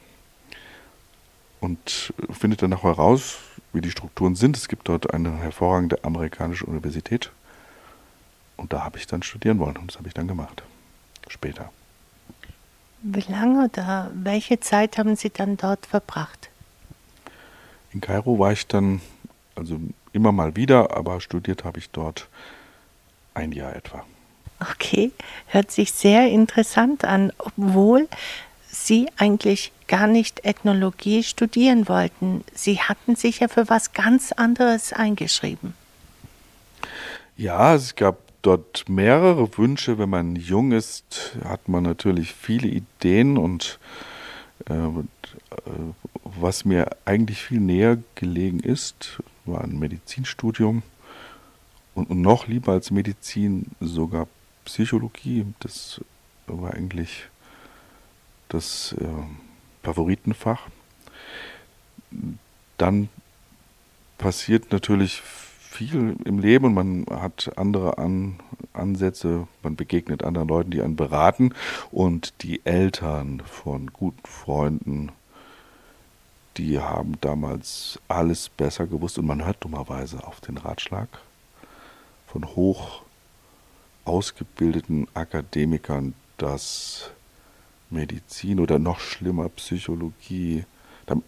und 1.60 2.14
findet 2.32 2.62
dann 2.62 2.74
auch 2.74 2.84
heraus, 2.84 3.38
wie 3.74 3.82
die 3.82 3.92
Strukturen 3.92 4.36
sind. 4.36 4.58
Es 4.58 4.68
gibt 4.68 4.88
dort 4.88 5.14
eine 5.14 5.38
hervorragende 5.38 6.04
amerikanische 6.04 6.66
Universität 6.66 7.32
und 8.56 8.74
da 8.74 8.84
habe 8.84 8.98
ich 8.98 9.08
dann 9.08 9.24
studieren 9.24 9.60
wollen 9.60 9.78
und 9.78 9.92
das 9.92 9.98
habe 9.98 10.08
ich 10.08 10.14
dann 10.14 10.28
gemacht. 10.28 10.64
Später. 11.28 11.72
Wie 13.02 13.24
lange 13.32 13.66
oder 13.66 14.12
welche 14.14 14.60
Zeit 14.60 14.98
haben 14.98 15.16
Sie 15.16 15.30
dann 15.30 15.58
dort 15.58 15.86
verbracht? 15.86 16.50
In 17.94 18.02
Kairo 18.02 18.40
war 18.40 18.52
ich 18.52 18.68
dann, 18.68 19.02
also 19.56 19.80
immer 20.14 20.32
mal 20.32 20.56
wieder, 20.56 20.96
aber 20.96 21.22
studiert 21.22 21.64
habe 21.64 21.80
ich 21.80 21.90
dort 21.92 22.28
ein 23.34 23.52
Jahr 23.52 23.76
etwa. 23.76 24.04
Okay, 24.60 25.12
hört 25.48 25.70
sich 25.72 25.92
sehr 25.92 26.28
interessant 26.30 27.06
an, 27.06 27.32
obwohl 27.38 28.08
Sie 28.70 29.10
eigentlich 29.18 29.72
gar 29.88 30.08
nicht 30.08 30.46
Ethnologie 30.46 31.24
studieren 31.24 31.88
wollten. 31.88 32.44
Sie 32.54 32.80
hatten 32.80 33.16
sich 33.16 33.40
ja 33.40 33.48
für 33.48 33.70
was 33.70 33.94
ganz 33.94 34.32
anderes 34.32 34.94
eingeschrieben. 34.94 35.74
Ja, 37.38 37.76
es 37.76 37.96
gab 37.96 38.18
dort 38.42 38.90
mehrere 38.90 39.58
Wünsche. 39.58 39.98
Wenn 39.98 40.10
man 40.10 40.36
jung 40.36 40.72
ist, 40.72 41.38
hat 41.44 41.68
man 41.70 41.84
natürlich 41.84 42.34
viele 42.34 42.68
Ideen 42.68 43.38
und 43.38 43.80
äh, 44.70 44.74
was 46.24 46.66
mir 46.66 46.90
eigentlich 47.06 47.42
viel 47.42 47.60
näher 47.60 47.98
gelegen 48.16 48.60
ist, 48.60 49.22
war 49.46 49.64
ein 49.64 49.80
Medizinstudium 49.80 50.84
und, 51.96 52.10
und 52.10 52.22
noch 52.22 52.48
lieber 52.48 52.74
als 52.74 52.92
Medizin 52.92 53.68
sogar 53.80 54.28
Psychologie. 54.66 55.46
Das 55.60 56.02
war 56.48 56.74
eigentlich 56.74 57.26
das 58.50 58.96
äh, 59.00 59.06
Favoritenfach. 59.84 60.68
Dann 62.78 63.10
passiert 64.18 64.72
natürlich 64.72 65.22
viel 65.22 66.16
im 66.26 66.40
Leben 66.40 66.66
und 66.66 66.74
man 66.74 67.06
hat 67.22 67.52
andere 67.56 67.98
An 67.98 68.40
Ansätze, 68.74 69.48
man 69.64 69.76
begegnet 69.76 70.24
anderen 70.24 70.48
Leuten, 70.48 70.72
die 70.72 70.82
einen 70.82 70.96
beraten 70.96 71.54
und 71.92 72.34
die 72.44 72.66
Eltern 72.66 73.42
von 73.46 73.88
guten 73.94 74.26
Freunden, 74.26 75.12
die 76.58 76.80
haben 76.80 77.20
damals 77.22 78.00
alles 78.08 78.50
besser 78.50 78.88
gewusst 78.88 79.18
und 79.20 79.26
man 79.26 79.46
hört 79.46 79.64
dummerweise 79.64 80.26
auf 80.26 80.42
den 80.42 80.58
Ratschlag 80.58 81.08
von 82.28 82.46
hoch 82.56 83.02
ausgebildeten 84.06 85.08
Akademikern, 85.14 86.14
dass 86.38 87.12
Medizin 87.90 88.60
oder 88.60 88.80
noch 88.80 89.00
schlimmer 89.00 89.50
Psychologie, 89.50 90.66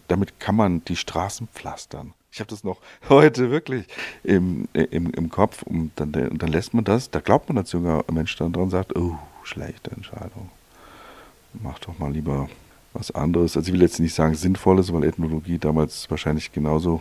damit 0.08 0.40
kann 0.40 0.56
man 0.56 0.84
die 0.84 0.96
Straßen 0.96 1.48
pflastern. 1.48 2.12
Ich 2.32 2.40
habe 2.40 2.50
das 2.50 2.64
noch 2.64 2.80
heute 3.08 3.50
wirklich 3.50 3.86
im, 4.22 4.68
im, 4.72 5.10
im 5.10 5.30
Kopf 5.30 5.62
und 5.62 5.92
dann, 5.96 6.12
dann 6.12 6.48
lässt 6.52 6.74
man 6.74 6.84
das, 6.84 7.10
da 7.10 7.20
glaubt 7.20 7.48
man 7.48 7.58
als 7.58 7.72
junger 7.72 8.04
Mensch 8.10 8.36
dann 8.36 8.52
dran 8.52 8.64
und 8.64 8.70
sagt, 8.70 8.96
oh, 8.96 9.18
schlechte 9.42 9.90
Entscheidung. 9.90 10.50
Mach 11.54 11.78
doch 11.80 11.98
mal 11.98 12.12
lieber 12.12 12.48
was 12.92 13.10
anderes. 13.10 13.56
Also 13.56 13.68
ich 13.68 13.72
will 13.72 13.82
jetzt 13.82 13.98
nicht 13.98 14.14
sagen 14.14 14.34
Sinnvolles, 14.34 14.92
weil 14.92 15.04
Ethnologie 15.04 15.58
damals 15.58 16.08
wahrscheinlich 16.10 16.52
genauso 16.52 17.00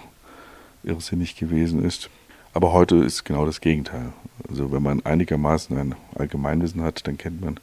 irrsinnig 0.84 1.36
gewesen 1.36 1.84
ist. 1.84 2.10
Aber 2.54 2.74
heute 2.74 2.96
ist 2.96 3.26
genau 3.26 3.46
das 3.46 3.62
Gegenteil. 3.62 4.12
Also 4.50 4.72
wenn 4.72 4.82
man 4.82 5.06
einigermaßen 5.06 5.78
ein 5.78 5.96
Allgemeinwissen 6.16 6.82
hat, 6.82 7.06
dann 7.08 7.18
kennt 7.18 7.42
man 7.42 7.60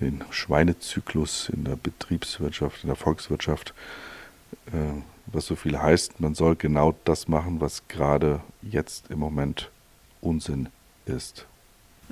den 0.00 0.24
Schweinezyklus 0.30 1.48
in 1.48 1.64
der 1.64 1.76
Betriebswirtschaft, 1.76 2.82
in 2.84 2.88
der 2.88 2.96
Volkswirtschaft, 2.96 3.74
äh, 4.66 5.00
was 5.26 5.46
so 5.46 5.56
viel 5.56 5.78
heißt, 5.78 6.20
man 6.20 6.34
soll 6.34 6.56
genau 6.56 6.94
das 7.04 7.28
machen, 7.28 7.60
was 7.60 7.88
gerade 7.88 8.40
jetzt 8.62 9.10
im 9.10 9.18
Moment 9.18 9.70
Unsinn 10.20 10.68
ist. 11.06 11.46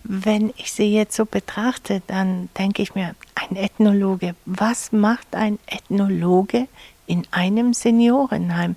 Wenn 0.02 0.52
ich 0.56 0.72
sie 0.72 0.92
jetzt 0.92 1.14
so 1.14 1.24
betrachte, 1.24 2.02
dann 2.06 2.48
denke 2.58 2.82
ich 2.82 2.94
mir, 2.94 3.14
ein 3.34 3.56
Ethnologe, 3.56 4.34
was 4.44 4.92
macht 4.92 5.34
ein 5.34 5.58
Ethnologe 5.66 6.66
in 7.06 7.26
einem 7.30 7.74
Seniorenheim? 7.74 8.76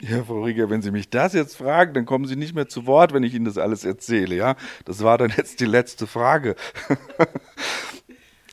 Ja, 0.00 0.22
Frau 0.22 0.44
Rieger, 0.44 0.70
wenn 0.70 0.80
Sie 0.80 0.92
mich 0.92 1.10
das 1.10 1.32
jetzt 1.32 1.56
fragen, 1.56 1.92
dann 1.92 2.06
kommen 2.06 2.26
Sie 2.26 2.36
nicht 2.36 2.54
mehr 2.54 2.68
zu 2.68 2.86
Wort, 2.86 3.12
wenn 3.12 3.24
ich 3.24 3.34
Ihnen 3.34 3.44
das 3.44 3.58
alles 3.58 3.84
erzähle, 3.84 4.36
ja? 4.36 4.54
Das 4.84 5.02
war 5.02 5.18
dann 5.18 5.32
jetzt 5.36 5.58
die 5.58 5.64
letzte 5.64 6.06
Frage. 6.06 6.54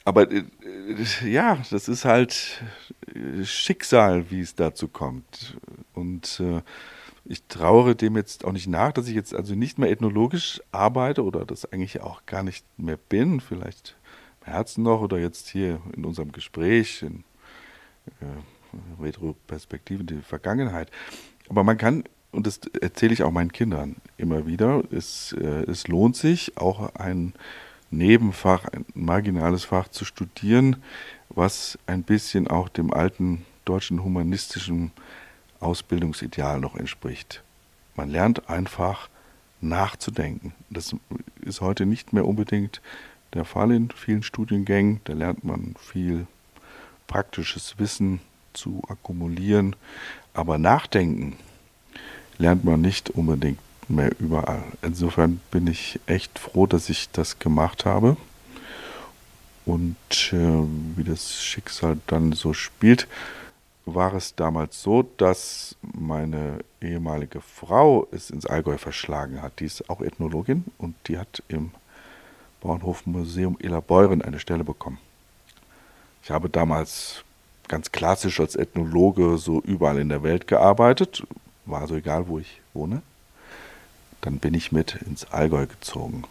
Aber 0.06 0.32
äh, 0.32 0.44
ja, 1.26 1.58
das 1.72 1.88
ist 1.90 2.06
halt 2.06 2.64
äh, 3.14 3.44
Schicksal, 3.44 4.30
wie 4.30 4.40
es 4.40 4.56
dazu 4.56 4.88
kommt. 4.88 5.58
Und 5.94 6.40
äh, 6.40 6.62
ich 7.26 7.44
trauere 7.48 7.96
dem 7.96 8.16
jetzt 8.16 8.46
auch 8.46 8.52
nicht 8.52 8.68
nach, 8.68 8.92
dass 8.92 9.08
ich 9.08 9.16
jetzt 9.16 9.34
also 9.34 9.56
nicht 9.56 9.80
mehr 9.80 9.90
ethnologisch 9.90 10.62
arbeite 10.72 11.24
oder 11.24 11.44
das 11.44 11.72
eigentlich 11.72 12.02
auch 12.02 12.26
gar 12.28 12.44
nicht 12.44 12.64
mehr 12.78 12.98
bin, 12.98 13.42
vielleicht 13.42 13.96
im 14.42 14.54
Herzen 14.54 14.84
noch 14.84 15.02
oder 15.02 15.18
jetzt 15.18 15.50
hier 15.50 15.82
in 15.98 16.06
unserem 16.06 16.32
Gespräch, 16.32 17.02
in 17.02 17.24
äh, 18.22 19.02
Retroperspektive, 19.02 20.04
die 20.04 20.22
Vergangenheit. 20.22 20.92
Aber 21.50 21.64
man 21.64 21.80
kann, 21.80 22.04
und 22.32 22.46
das 22.46 22.60
erzähle 22.80 23.14
ich 23.14 23.24
auch 23.24 23.32
meinen 23.32 23.52
Kindern 23.52 23.96
immer 24.18 24.46
wieder, 24.46 24.84
es, 24.92 25.34
äh, 25.34 25.64
es 25.64 25.88
lohnt 25.88 26.16
sich, 26.16 26.58
auch 26.58 26.94
ein 26.94 27.34
Nebenfach, 27.98 28.66
ein 28.66 28.86
marginales 28.94 29.66
Fach 29.66 29.88
zu 29.88 30.06
studieren, 30.06 30.78
was 31.30 31.78
ein 31.88 32.04
bisschen 32.04 32.48
auch 32.48 32.70
dem 32.70 32.94
alten 32.94 33.46
deutschen 33.66 34.04
humanistischen 34.04 34.92
Ausbildungsideal 35.60 36.60
noch 36.60 36.76
entspricht. 36.76 37.44
Man 37.96 38.10
lernt 38.10 38.50
einfach 38.50 39.10
nachzudenken. 39.62 40.54
Das 40.70 40.96
ist 41.42 41.62
heute 41.62 41.86
nicht 41.86 42.14
mehr 42.14 42.26
unbedingt 42.26 42.82
der 43.34 43.46
Fall 43.46 43.72
in 43.72 43.90
vielen 43.90 44.24
Studiengängen. 44.24 45.02
Da 45.06 45.14
lernt 45.14 45.44
man 45.44 45.76
viel 45.80 46.28
praktisches 47.08 47.80
Wissen 47.80 48.22
zu 48.54 48.82
akkumulieren. 48.88 49.76
Aber 50.34 50.58
nachdenken 50.58 51.38
lernt 52.38 52.64
man 52.64 52.82
nicht 52.82 53.10
unbedingt 53.12 53.60
mehr 53.90 54.12
überall. 54.20 54.64
Insofern 54.82 55.40
bin 55.52 55.68
ich 55.68 56.00
echt 56.06 56.40
froh, 56.40 56.68
dass 56.68 56.90
ich 56.90 57.10
das 57.12 57.40
gemacht 57.40 57.86
habe. 57.86 58.18
Und 59.66 59.96
äh, 60.32 60.64
wie 60.96 61.04
das 61.04 61.44
Schicksal 61.44 61.98
dann 62.08 62.34
so 62.34 62.54
spielt, 62.54 63.08
war 63.86 64.14
es 64.14 64.36
damals 64.36 64.82
so, 64.82 65.04
dass 65.18 65.76
meine 65.82 66.60
ehemalige 66.82 67.42
Frau 67.42 68.08
es 68.12 68.30
ins 68.30 68.46
Allgäu 68.46 68.78
verschlagen 68.78 69.42
hat. 69.42 69.60
Die 69.60 69.66
ist 69.66 69.90
auch 69.90 70.02
Ethnologin 70.02 70.66
und 70.78 70.96
die 71.08 71.18
hat 71.18 71.44
im 71.48 71.72
Bauernhofmuseum 72.62 73.58
Elabeuren 73.60 74.22
eine 74.22 74.40
Stelle 74.40 74.64
bekommen. 74.64 74.98
Ich 76.24 76.32
habe 76.32 76.50
damals 76.50 77.24
ganz 77.68 77.92
klassisch 77.92 78.40
als 78.40 78.56
Ethnologe 78.56 79.38
so 79.38 79.62
überall 79.62 80.00
in 80.00 80.10
der 80.10 80.24
Welt 80.24 80.48
gearbeitet, 80.48 81.24
war 81.66 81.88
so 81.88 81.96
egal, 81.96 82.28
wo 82.28 82.40
ich 82.40 82.62
wohne. 82.74 83.02
Dann 84.26 84.40
bin 84.40 84.56
ich 84.56 84.72
mit 84.72 84.96
ins 84.96 85.26
Allgäu 85.26 85.68
gezogen. 85.68 86.24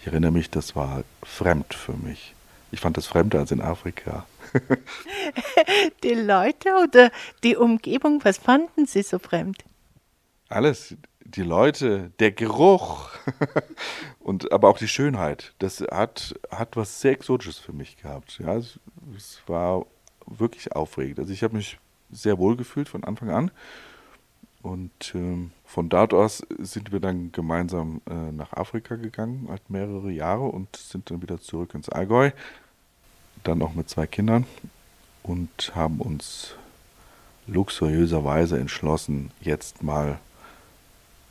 Ich 0.00 0.06
erinnere 0.06 0.32
mich, 0.32 0.48
das 0.48 0.74
war 0.74 1.04
fremd 1.22 1.74
für 1.74 1.92
mich. 1.92 2.34
Ich 2.72 2.80
fand 2.80 2.96
das 2.96 3.06
fremder 3.06 3.40
als 3.40 3.50
in 3.50 3.60
Afrika. 3.60 4.24
die 6.02 6.14
Leute 6.14 6.70
oder 6.82 7.10
die 7.42 7.56
Umgebung, 7.56 8.24
was 8.24 8.38
fanden 8.38 8.86
Sie 8.86 9.02
so 9.02 9.18
fremd? 9.18 9.58
Alles. 10.48 10.96
Die 11.22 11.42
Leute, 11.42 12.10
der 12.20 12.32
Geruch 12.32 13.10
und 14.18 14.50
aber 14.50 14.70
auch 14.70 14.78
die 14.78 14.88
Schönheit. 14.88 15.52
Das 15.58 15.82
hat, 15.82 16.34
hat 16.50 16.74
was 16.76 17.02
sehr 17.02 17.12
Exotisches 17.12 17.58
für 17.58 17.74
mich 17.74 17.98
gehabt. 17.98 18.38
Ja, 18.38 18.56
es, 18.56 18.80
es 19.14 19.42
war 19.46 19.84
wirklich 20.26 20.72
aufregend. 20.72 21.18
Also 21.18 21.34
ich 21.34 21.42
habe 21.42 21.56
mich 21.56 21.78
sehr 22.10 22.38
wohl 22.38 22.56
gefühlt 22.56 22.88
von 22.88 23.04
Anfang 23.04 23.28
an. 23.28 23.50
Und 24.62 25.12
ähm, 25.14 25.52
von 25.64 25.88
dort 25.88 26.12
aus 26.12 26.42
sind 26.58 26.92
wir 26.92 27.00
dann 27.00 27.32
gemeinsam 27.32 28.02
äh, 28.08 28.32
nach 28.32 28.52
Afrika 28.52 28.96
gegangen, 28.96 29.46
halt 29.48 29.70
mehrere 29.70 30.10
Jahre 30.10 30.44
und 30.44 30.76
sind 30.76 31.10
dann 31.10 31.22
wieder 31.22 31.40
zurück 31.40 31.74
ins 31.74 31.88
Allgäu. 31.88 32.30
Dann 33.42 33.62
auch 33.62 33.72
mit 33.72 33.88
zwei 33.88 34.06
Kindern 34.06 34.46
und 35.22 35.72
haben 35.74 36.00
uns 36.00 36.54
luxuriöserweise 37.46 38.58
entschlossen, 38.58 39.30
jetzt 39.40 39.82
mal 39.82 40.18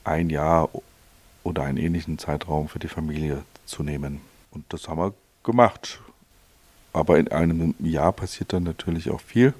ein 0.03 0.29
Jahr 0.29 0.69
oder 1.43 1.63
einen 1.63 1.77
ähnlichen 1.77 2.17
Zeitraum 2.17 2.67
für 2.67 2.79
die 2.79 2.88
Familie 2.88 3.43
zu 3.65 3.83
nehmen. 3.83 4.21
Und 4.51 4.65
das 4.69 4.88
haben 4.88 5.00
wir 5.00 5.13
gemacht. 5.43 6.01
Aber 6.93 7.19
in 7.19 7.31
einem 7.31 7.75
Jahr 7.79 8.12
passiert 8.12 8.53
dann 8.53 8.63
natürlich 8.63 9.12
auch 9.12 9.21
viel. 9.21 9.53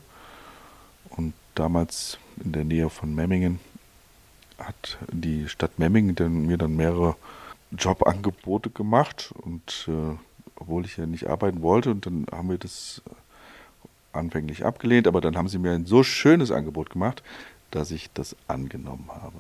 Und 1.10 1.34
damals 1.60 2.18
in 2.44 2.52
der 2.54 2.64
Nähe 2.64 2.90
von 2.90 3.14
Memmingen 3.14 3.60
hat 4.58 4.98
die 5.12 5.48
Stadt 5.48 5.80
Memmingen 5.80 6.16
dann, 6.16 6.46
mir 6.46 6.58
dann 6.58 6.76
mehrere 6.76 7.16
Jobangebote 7.72 8.70
gemacht. 8.70 9.34
Und 9.42 9.88
äh, 9.88 10.18
obwohl 10.56 10.86
ich 10.86 10.98
ja 10.98 11.06
nicht 11.06 11.28
arbeiten 11.28 11.62
wollte, 11.62 11.92
und 11.92 12.06
dann 12.06 12.26
haben 12.32 12.50
wir 12.50 12.58
das 12.58 13.02
anfänglich 14.12 14.66
abgelehnt, 14.66 15.08
aber 15.08 15.22
dann 15.22 15.38
haben 15.38 15.48
sie 15.48 15.60
mir 15.60 15.72
ein 15.72 15.86
so 15.86 16.04
schönes 16.04 16.52
Angebot 16.52 16.90
gemacht, 16.90 17.24
dass 17.72 17.92
ich 17.92 18.10
das 18.14 18.36
angenommen 18.48 19.10
habe. 19.10 19.38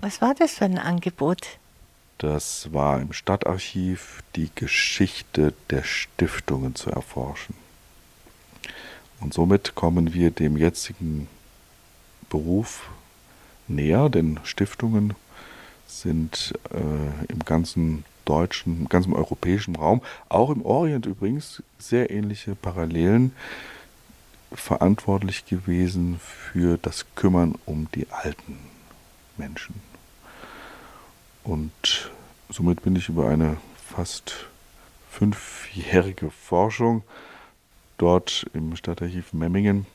Was 0.00 0.20
war 0.20 0.34
das 0.34 0.54
für 0.54 0.64
ein 0.64 0.78
Angebot? 0.78 1.58
Das 2.18 2.72
war 2.72 3.00
im 3.00 3.12
Stadtarchiv 3.12 4.22
die 4.36 4.50
Geschichte 4.54 5.54
der 5.70 5.84
Stiftungen 5.84 6.74
zu 6.74 6.90
erforschen. 6.90 7.54
Und 9.20 9.34
somit 9.34 9.74
kommen 9.74 10.14
wir 10.14 10.30
dem 10.30 10.56
jetzigen 10.56 11.28
Beruf 12.30 12.88
näher, 13.68 14.08
denn 14.08 14.40
Stiftungen 14.44 15.14
sind 15.86 16.54
äh, 16.72 17.32
im 17.32 17.40
ganzen 17.44 18.04
deutschen, 18.24 18.82
im 18.82 18.88
ganzen 18.88 19.12
europäischen 19.12 19.76
Raum, 19.76 20.02
auch 20.28 20.50
im 20.50 20.64
Orient 20.64 21.06
übrigens, 21.06 21.62
sehr 21.78 22.10
ähnliche 22.10 22.54
Parallelen 22.54 23.32
verantwortlich 24.52 25.46
gewesen 25.46 26.20
für 26.20 26.78
das 26.78 27.06
Kümmern 27.14 27.56
um 27.66 27.88
die 27.94 28.06
alten 28.10 28.58
Menschen. 29.36 29.74
Und 31.44 32.10
somit 32.48 32.82
bin 32.82 32.96
ich 32.96 33.08
über 33.08 33.28
eine 33.28 33.56
fast 33.88 34.46
fünfjährige 35.10 36.30
Forschung 36.30 37.02
dort 38.00 38.46
im 38.54 38.76
Stadtarchiv 38.76 39.32
Memmingen 39.32 39.86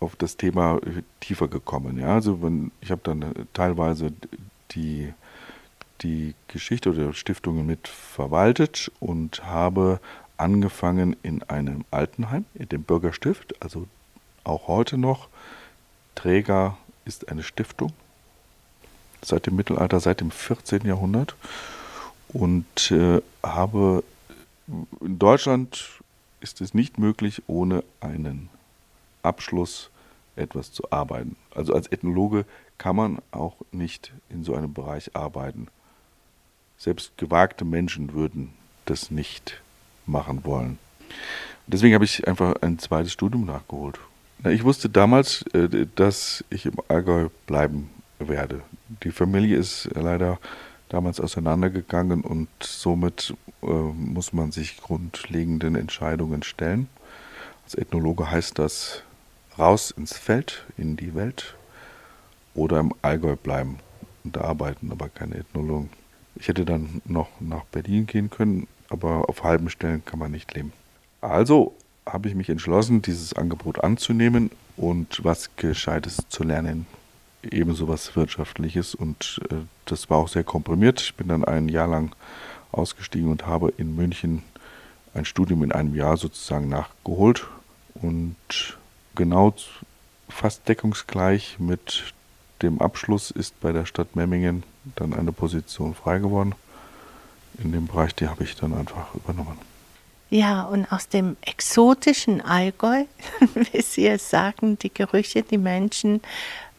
auf 0.00 0.16
das 0.16 0.36
Thema 0.36 0.80
tiefer 1.20 1.48
gekommen. 1.48 1.98
Ja, 1.98 2.14
also 2.14 2.42
wenn, 2.42 2.72
ich 2.80 2.90
habe 2.90 3.00
dann 3.04 3.34
teilweise 3.52 4.12
die, 4.72 5.12
die 6.02 6.34
Geschichte 6.48 6.90
oder 6.90 7.12
Stiftungen 7.12 7.66
mit 7.66 7.88
verwaltet 7.88 8.90
und 9.00 9.44
habe 9.44 10.00
angefangen 10.36 11.16
in 11.22 11.42
einem 11.44 11.84
Altenheim, 11.90 12.44
in 12.54 12.68
dem 12.68 12.82
Bürgerstift, 12.82 13.54
also 13.62 13.86
auch 14.44 14.68
heute 14.68 14.98
noch. 14.98 15.28
Träger 16.14 16.76
ist 17.04 17.28
eine 17.30 17.42
Stiftung 17.42 17.92
seit 19.22 19.46
dem 19.46 19.56
Mittelalter, 19.56 20.00
seit 20.00 20.20
dem 20.20 20.30
14. 20.30 20.86
Jahrhundert 20.86 21.36
und 22.28 22.90
äh, 22.90 23.20
habe 23.42 24.02
in 25.00 25.18
Deutschland 25.18 26.00
ist 26.40 26.60
es 26.60 26.74
nicht 26.74 26.98
möglich, 26.98 27.42
ohne 27.46 27.84
einen 28.00 28.48
Abschluss 29.22 29.90
etwas 30.36 30.72
zu 30.72 30.90
arbeiten. 30.90 31.36
Also 31.54 31.74
als 31.74 31.90
Ethnologe 31.90 32.44
kann 32.78 32.96
man 32.96 33.18
auch 33.30 33.56
nicht 33.72 34.12
in 34.28 34.44
so 34.44 34.54
einem 34.54 34.74
Bereich 34.74 35.16
arbeiten. 35.16 35.68
Selbst 36.78 37.16
gewagte 37.16 37.64
Menschen 37.64 38.12
würden 38.12 38.52
das 38.84 39.10
nicht 39.10 39.62
machen 40.04 40.44
wollen. 40.44 40.78
Deswegen 41.66 41.94
habe 41.94 42.04
ich 42.04 42.28
einfach 42.28 42.54
ein 42.60 42.78
zweites 42.78 43.12
Studium 43.12 43.46
nachgeholt. 43.46 43.98
Ich 44.44 44.62
wusste 44.62 44.88
damals, 44.88 45.42
äh, 45.54 45.86
dass 45.94 46.44
ich 46.50 46.66
im 46.66 46.74
Allgäu 46.88 47.28
bleiben 47.46 47.90
werde. 48.18 48.62
Die 49.02 49.10
Familie 49.10 49.56
ist 49.56 49.88
leider 49.94 50.38
damals 50.88 51.20
auseinandergegangen 51.20 52.22
und 52.22 52.48
somit 52.60 53.34
äh, 53.62 53.66
muss 53.66 54.32
man 54.32 54.52
sich 54.52 54.76
grundlegenden 54.78 55.74
Entscheidungen 55.74 56.42
stellen. 56.42 56.88
Als 57.64 57.74
Ethnologe 57.74 58.30
heißt 58.30 58.58
das 58.58 59.02
raus 59.58 59.90
ins 59.90 60.16
Feld, 60.16 60.64
in 60.76 60.96
die 60.96 61.14
Welt 61.14 61.56
oder 62.54 62.80
im 62.80 62.92
Allgäu 63.02 63.36
bleiben 63.36 63.78
und 64.24 64.38
arbeiten, 64.38 64.92
aber 64.92 65.08
keine 65.08 65.36
Ethnologen. 65.36 65.90
Ich 66.36 66.48
hätte 66.48 66.64
dann 66.64 67.00
noch 67.04 67.28
nach 67.40 67.64
Berlin 67.64 68.06
gehen 68.06 68.30
können, 68.30 68.68
aber 68.88 69.28
auf 69.28 69.42
halben 69.42 69.70
Stellen 69.70 70.04
kann 70.04 70.18
man 70.18 70.30
nicht 70.30 70.54
leben. 70.54 70.72
Also 71.20 71.74
habe 72.04 72.28
ich 72.28 72.34
mich 72.34 72.48
entschlossen, 72.48 73.02
dieses 73.02 73.32
Angebot 73.32 73.82
anzunehmen 73.82 74.50
und 74.76 75.24
was 75.24 75.50
Gescheites 75.56 76.18
zu 76.28 76.44
lernen. 76.44 76.86
Ebenso 77.42 77.88
was 77.88 78.16
Wirtschaftliches 78.16 78.94
und 78.94 79.40
äh, 79.50 79.56
das 79.84 80.10
war 80.10 80.18
auch 80.18 80.28
sehr 80.28 80.44
komprimiert. 80.44 81.00
Ich 81.00 81.14
bin 81.14 81.28
dann 81.28 81.44
ein 81.44 81.68
Jahr 81.68 81.86
lang 81.86 82.14
ausgestiegen 82.72 83.30
und 83.30 83.46
habe 83.46 83.72
in 83.76 83.94
München 83.94 84.42
ein 85.14 85.24
Studium 85.24 85.62
in 85.62 85.72
einem 85.72 85.94
Jahr 85.94 86.16
sozusagen 86.16 86.68
nachgeholt 86.68 87.46
und 87.94 88.36
genau 89.14 89.54
fast 90.28 90.68
deckungsgleich 90.68 91.58
mit 91.58 92.14
dem 92.62 92.80
Abschluss 92.80 93.30
ist 93.30 93.58
bei 93.60 93.72
der 93.72 93.86
Stadt 93.86 94.16
Memmingen 94.16 94.62
dann 94.94 95.14
eine 95.14 95.32
Position 95.32 95.94
frei 95.94 96.18
geworden. 96.18 96.54
In 97.58 97.72
dem 97.72 97.86
Bereich, 97.86 98.14
die 98.14 98.28
habe 98.28 98.44
ich 98.44 98.56
dann 98.56 98.74
einfach 98.74 99.14
übernommen. 99.14 99.58
Ja, 100.28 100.64
und 100.64 100.90
aus 100.90 101.08
dem 101.08 101.36
exotischen 101.42 102.40
Allgäu, 102.40 103.04
wie 103.54 103.80
Sie 103.80 104.06
es 104.06 104.28
sagen, 104.28 104.78
die 104.78 104.92
Gerüche, 104.92 105.42
die 105.42 105.58
Menschen, 105.58 106.20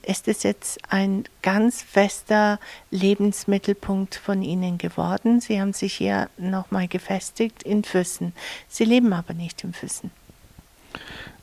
ist 0.07 0.27
es 0.27 0.43
jetzt 0.43 0.79
ein 0.89 1.25
ganz 1.41 1.81
fester 1.81 2.59
Lebensmittelpunkt 2.91 4.15
von 4.15 4.41
Ihnen 4.41 4.77
geworden. 4.77 5.41
Sie 5.41 5.59
haben 5.59 5.73
sich 5.73 5.93
hier 5.93 6.29
nochmal 6.37 6.87
gefestigt 6.87 7.63
in 7.63 7.83
Füssen. 7.83 8.33
Sie 8.69 8.85
leben 8.85 9.11
aber 9.11 9.33
nicht 9.33 9.63
in 9.63 9.73
Füssen. 9.73 10.11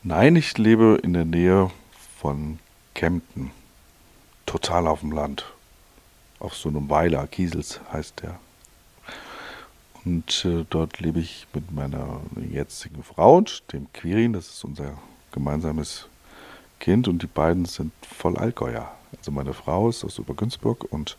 Nein, 0.03 0.37
ich 0.37 0.57
lebe 0.57 0.99
in 1.03 1.13
der 1.13 1.27
Nähe 1.27 1.71
von 2.19 2.59
Kempten. 2.95 3.51
Total 4.47 4.87
auf 4.87 5.01
dem 5.01 5.13
Land. 5.13 5.45
Auf 6.39 6.57
so 6.57 6.69
einem 6.71 6.89
Weiler, 6.89 7.27
Kiesels 7.27 7.81
heißt 7.93 8.23
der. 8.23 8.39
Und 10.05 10.45
äh, 10.45 10.65
dort 10.69 11.01
lebe 11.01 11.21
ich 11.21 11.47
mit 11.55 11.71
meiner 11.71 12.21
jetzigen 12.51 13.03
Frau 13.03 13.37
und 13.39 13.63
dem 13.73 13.91
Quirin, 13.93 14.35
das 14.35 14.49
ist 14.49 14.65
unser 14.65 14.99
gemeinsames 15.33 16.09
Kind 16.85 17.09
und 17.09 17.23
die 17.23 17.27
beiden 17.27 17.65
sind 17.65 17.93
voll 18.07 18.37
Allgäuer. 18.37 18.93
Also 19.17 19.31
meine 19.31 19.55
Frau 19.55 19.89
ist 19.89 20.05
aus 20.05 20.21
Obergünzburg 20.21 20.85
und 20.93 21.17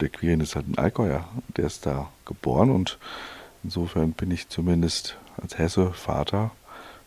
der 0.00 0.08
Quirin 0.08 0.40
ist 0.40 0.56
halt 0.56 0.66
ein 0.66 0.78
Allgäuer. 0.78 1.28
Der 1.54 1.66
ist 1.66 1.84
da 1.84 2.08
geboren 2.24 2.70
und 2.70 2.98
insofern 3.62 4.12
bin 4.12 4.30
ich 4.30 4.48
zumindest 4.48 5.18
als 5.36 5.58
Hesse 5.58 5.92
Vater 5.92 6.50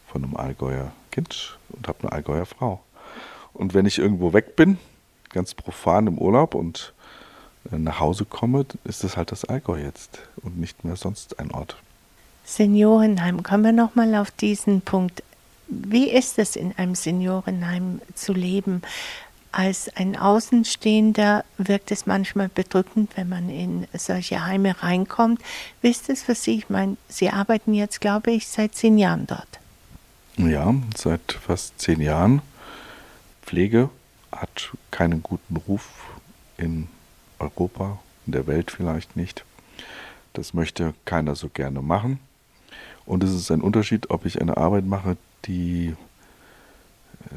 von 0.05 0.24
einem 0.24 0.35
Allgäuer 0.35 0.91
Kind 1.09 1.57
und 1.69 1.88
habe 1.88 2.03
eine 2.03 2.12
Allgäuer 2.12 2.45
Frau. 2.45 2.79
Und 3.53 3.74
wenn 3.74 3.88
ich 3.88 3.97
irgendwo 3.97 4.33
weg 4.33 4.55
bin, 4.55 4.77
ganz 5.29 5.55
profan 5.55 6.05
im 6.05 6.19
Urlaub 6.19 6.53
und 6.53 6.93
äh, 7.71 7.79
nach 7.79 8.00
Hause 8.00 8.25
komme, 8.25 8.67
ist 8.83 9.03
das 9.03 9.17
halt 9.17 9.32
das 9.32 9.45
Allgäu 9.45 9.82
jetzt 9.82 10.19
und 10.43 10.60
nicht 10.60 10.84
mehr 10.84 10.95
sonst 10.95 11.39
ein 11.39 11.49
Ort. 11.49 11.75
Seniorenheim, 12.43 13.41
kommen 13.41 13.63
wir 13.63 13.71
nochmal 13.71 14.13
auf 14.13 14.30
diesen 14.30 14.82
Punkt. 14.82 15.23
Wie 15.67 16.10
ist 16.10 16.38
es 16.39 16.56
in 16.56 16.73
einem 16.78 16.95
Seniorenheim 16.95 18.01
zu 18.13 18.34
leben? 18.34 18.82
Als 19.51 19.89
ein 19.95 20.17
Außenstehender 20.17 21.45
wirkt 21.58 21.89
es 21.91 22.06
manchmal 22.06 22.49
bedrückend, 22.49 23.12
wenn 23.15 23.30
man 23.30 23.49
in 23.49 23.88
solche 23.93 24.45
Heime 24.45 24.84
reinkommt. 24.84 25.41
Wie 25.82 25.89
ist 25.89 26.10
es 26.10 26.23
für 26.23 26.36
Sie? 26.36 26.58
Ich 26.58 26.69
meine, 26.69 26.97
Sie 27.08 27.30
arbeiten 27.30 27.73
jetzt, 27.73 28.01
glaube 28.01 28.32
ich, 28.32 28.47
seit 28.47 28.75
zehn 28.75 28.97
Jahren 28.97 29.28
dort. 29.28 29.60
Ja, 30.38 30.75
seit 30.97 31.32
fast 31.32 31.80
zehn 31.80 32.01
Jahren. 32.01 32.41
Pflege 33.43 33.89
hat 34.32 34.73
keinen 34.91 35.23
guten 35.23 35.56
Ruf 35.56 35.88
in 36.58 36.89
Europa, 37.39 37.99
in 38.25 38.34
der 38.34 38.47
Welt 38.47 38.71
vielleicht 38.71 39.15
nicht. 39.15 39.45
Das 40.34 40.54
möchte 40.54 40.93
keiner 41.06 41.36
so 41.36 41.47
gerne 41.47 41.82
machen. 41.82 42.19
Und 43.06 43.23
es 43.23 43.32
ist 43.34 43.51
ein 43.51 43.62
Unterschied, 43.62 44.10
ob 44.10 44.25
ich 44.25 44.41
eine 44.41 44.58
Arbeit 44.58 44.86
mache, 44.86 45.15
die 45.45 45.95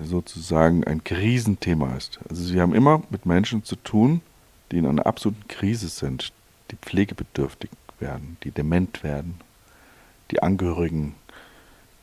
sozusagen 0.03 0.85
ein 0.85 1.05
Krisenthema 1.05 1.97
ist. 1.97 2.19
Also 2.29 2.53
wir 2.53 2.63
haben 2.63 2.75
immer 2.75 3.03
mit 3.11 3.27
Menschen 3.27 3.65
zu 3.65 3.77
tun, 3.77 4.21
die 4.71 4.79
in 4.79 4.87
einer 4.87 5.07
absoluten 5.07 5.49
Krise 5.49 5.89
sind, 5.89 6.33
die 6.71 6.77
pflegebedürftig 6.77 7.71
werden, 8.01 8.37
die 8.45 8.51
dement 8.51 9.03
werden, 9.03 9.41
die 10.31 10.43
Angehörigen, 10.43 11.15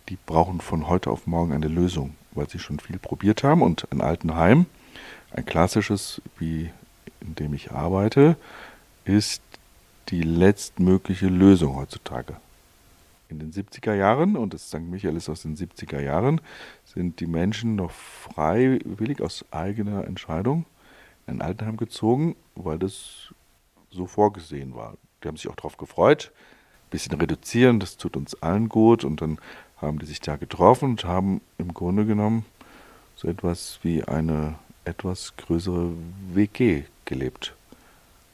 die 0.10 0.18
brauchen 0.26 0.62
von 0.62 0.88
heute 0.88 1.10
auf 1.10 1.28
morgen 1.28 1.54
eine 1.54 1.68
Lösung, 1.68 2.16
weil 2.32 2.50
sie 2.50 2.60
schon 2.60 2.80
viel 2.80 2.98
probiert 2.98 3.44
haben 3.44 3.62
und 3.62 3.88
ein 3.92 4.02
Altenheim, 4.02 4.66
ein 5.32 5.46
klassisches, 5.46 6.22
wie 6.40 6.72
in 7.22 7.36
dem 7.36 7.54
ich 7.54 7.72
arbeite, 7.72 8.36
ist 9.04 9.42
die 10.10 10.22
letztmögliche 10.22 11.28
Lösung 11.28 11.76
heutzutage. 11.76 12.36
In 13.36 13.52
den 13.52 13.52
70er 13.52 13.94
Jahren, 13.94 14.38
und 14.38 14.54
das 14.54 14.68
St. 14.68 14.80
Michael 14.80 15.18
ist 15.18 15.28
aus 15.28 15.42
den 15.42 15.58
70er 15.58 16.00
Jahren, 16.00 16.40
sind 16.86 17.20
die 17.20 17.28
Menschen 17.28 17.76
noch 17.76 17.92
freiwillig 17.92 19.22
aus 19.22 19.44
eigener 19.52 20.08
Entscheidung 20.08 20.66
in 21.28 21.34
ein 21.34 21.42
Altenheim 21.42 21.76
gezogen, 21.76 22.38
weil 22.56 22.80
das 22.80 23.34
so 23.90 24.06
vorgesehen 24.06 24.74
war. 24.74 24.96
Die 25.22 25.28
haben 25.28 25.36
sich 25.36 25.50
auch 25.50 25.56
darauf 25.58 25.76
gefreut. 25.76 26.32
Ein 26.86 26.90
bisschen 26.92 27.20
reduzieren, 27.20 27.82
das 27.82 27.98
tut 27.98 28.16
uns 28.16 28.42
allen 28.42 28.70
gut. 28.70 29.04
Und 29.04 29.22
dann 29.22 29.38
haben 29.76 30.00
die 30.00 30.06
sich 30.06 30.22
da 30.22 30.38
getroffen 30.38 30.92
und 30.92 31.04
haben 31.04 31.42
im 31.58 31.74
Grunde 31.74 32.06
genommen 32.06 32.46
so 33.18 33.28
etwas 33.28 33.80
wie 33.84 34.02
eine 34.06 34.56
etwas 34.86 35.36
größere 35.36 35.92
WG 36.32 36.84
gelebt. 37.04 37.54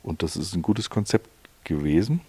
Und 0.04 0.22
das 0.22 0.36
ist 0.36 0.54
ein 0.54 0.62
gutes 0.62 0.92
Konzept 0.92 1.28
gewesen 1.64 2.22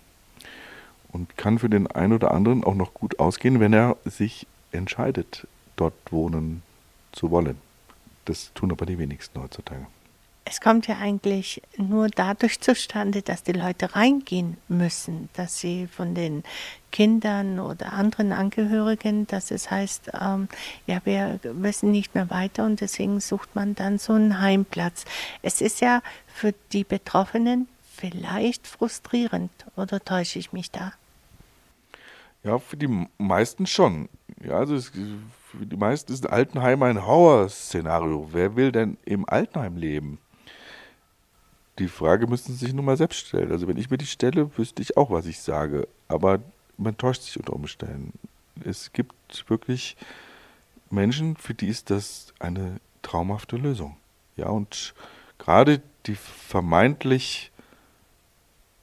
und 1.12 1.36
kann 1.36 1.58
für 1.58 1.68
den 1.68 1.86
einen 1.86 2.12
oder 2.12 2.32
anderen 2.32 2.64
auch 2.64 2.74
noch 2.74 2.94
gut 2.94 3.18
ausgehen, 3.20 3.60
wenn 3.60 3.72
er 3.72 3.96
sich 4.04 4.46
entscheidet, 4.72 5.46
dort 5.76 5.94
wohnen 6.10 6.62
zu 7.12 7.30
wollen. 7.30 7.58
Das 8.24 8.52
tun 8.54 8.70
aber 8.72 8.86
die 8.86 8.98
wenigsten 8.98 9.40
heutzutage. 9.40 9.86
Es 10.44 10.60
kommt 10.60 10.88
ja 10.88 10.98
eigentlich 10.98 11.62
nur 11.76 12.08
dadurch 12.08 12.60
zustande, 12.60 13.22
dass 13.22 13.44
die 13.44 13.52
Leute 13.52 13.94
reingehen 13.94 14.56
müssen, 14.66 15.28
dass 15.34 15.60
sie 15.60 15.86
von 15.86 16.14
den 16.16 16.42
Kindern 16.90 17.60
oder 17.60 17.92
anderen 17.92 18.32
Angehörigen, 18.32 19.26
dass 19.28 19.52
es 19.52 19.70
heißt, 19.70 20.10
ähm, 20.20 20.48
ja, 20.86 21.00
wir 21.04 21.38
wissen 21.44 21.92
nicht 21.92 22.14
mehr 22.16 22.28
weiter 22.28 22.64
und 22.64 22.80
deswegen 22.80 23.20
sucht 23.20 23.54
man 23.54 23.76
dann 23.76 23.98
so 23.98 24.14
einen 24.14 24.40
Heimplatz. 24.40 25.04
Es 25.42 25.60
ist 25.60 25.80
ja 25.80 26.02
für 26.26 26.52
die 26.72 26.84
Betroffenen 26.84 27.68
vielleicht 27.96 28.66
frustrierend, 28.66 29.52
oder 29.76 30.00
täusche 30.00 30.40
ich 30.40 30.52
mich 30.52 30.72
da? 30.72 30.92
Ja, 32.44 32.58
für 32.58 32.76
die 32.76 33.06
meisten 33.18 33.66
schon. 33.66 34.08
Ja, 34.42 34.54
also 34.54 34.74
es, 34.74 34.88
für 34.88 35.66
die 35.66 35.76
meisten 35.76 36.12
ist 36.12 36.26
ein 36.26 36.32
Altenheim 36.32 36.82
ein 36.82 37.06
Horrorszenario. 37.06 38.28
Wer 38.32 38.56
will 38.56 38.72
denn 38.72 38.96
im 39.04 39.28
Altenheim 39.28 39.76
leben? 39.76 40.18
Die 41.78 41.88
Frage 41.88 42.26
müssen 42.26 42.52
Sie 42.52 42.66
sich 42.66 42.74
nur 42.74 42.84
mal 42.84 42.96
selbst 42.96 43.26
stellen. 43.26 43.52
Also 43.52 43.68
wenn 43.68 43.76
ich 43.76 43.90
mir 43.90 43.98
die 43.98 44.06
stelle, 44.06 44.56
wüsste 44.58 44.82
ich 44.82 44.96
auch, 44.96 45.10
was 45.10 45.26
ich 45.26 45.40
sage. 45.40 45.86
Aber 46.08 46.40
man 46.76 46.96
täuscht 46.96 47.22
sich 47.22 47.38
unter 47.38 47.52
Umständen. 47.52 48.18
Es 48.64 48.92
gibt 48.92 49.44
wirklich 49.48 49.96
Menschen, 50.90 51.36
für 51.36 51.54
die 51.54 51.68
ist 51.68 51.90
das 51.90 52.34
eine 52.40 52.80
traumhafte 53.02 53.56
Lösung. 53.56 53.96
Ja, 54.36 54.48
und 54.48 54.94
gerade 55.38 55.80
die 56.06 56.16
vermeintlich 56.16 57.51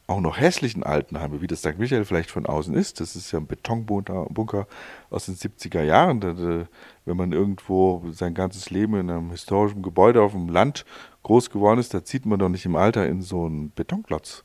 auch 0.09 0.21
noch 0.21 0.39
hässlichen 0.39 0.83
Altenheime, 0.83 1.41
wie 1.41 1.47
das 1.47 1.59
St. 1.59 1.77
Michael 1.77 2.03
vielleicht 2.03 2.31
von 2.31 2.45
außen 2.45 2.73
ist, 2.73 2.99
das 2.99 3.15
ist 3.15 3.31
ja 3.31 3.39
ein 3.39 3.45
Betonbunker 3.45 4.67
aus 5.09 5.27
den 5.27 5.35
70er 5.35 5.83
Jahren, 5.83 6.67
wenn 7.05 7.17
man 7.17 7.31
irgendwo 7.31 8.03
sein 8.11 8.33
ganzes 8.33 8.71
Leben 8.71 8.95
in 8.95 9.09
einem 9.09 9.29
historischen 9.29 9.83
Gebäude 9.83 10.21
auf 10.21 10.31
dem 10.31 10.49
Land 10.49 10.85
groß 11.23 11.51
geworden 11.51 11.79
ist, 11.79 11.93
da 11.93 12.03
zieht 12.03 12.25
man 12.25 12.39
doch 12.39 12.49
nicht 12.49 12.65
im 12.65 12.75
Alter 12.75 13.07
in 13.07 13.21
so 13.21 13.45
einen 13.45 13.71
Betonklotz. 13.71 14.43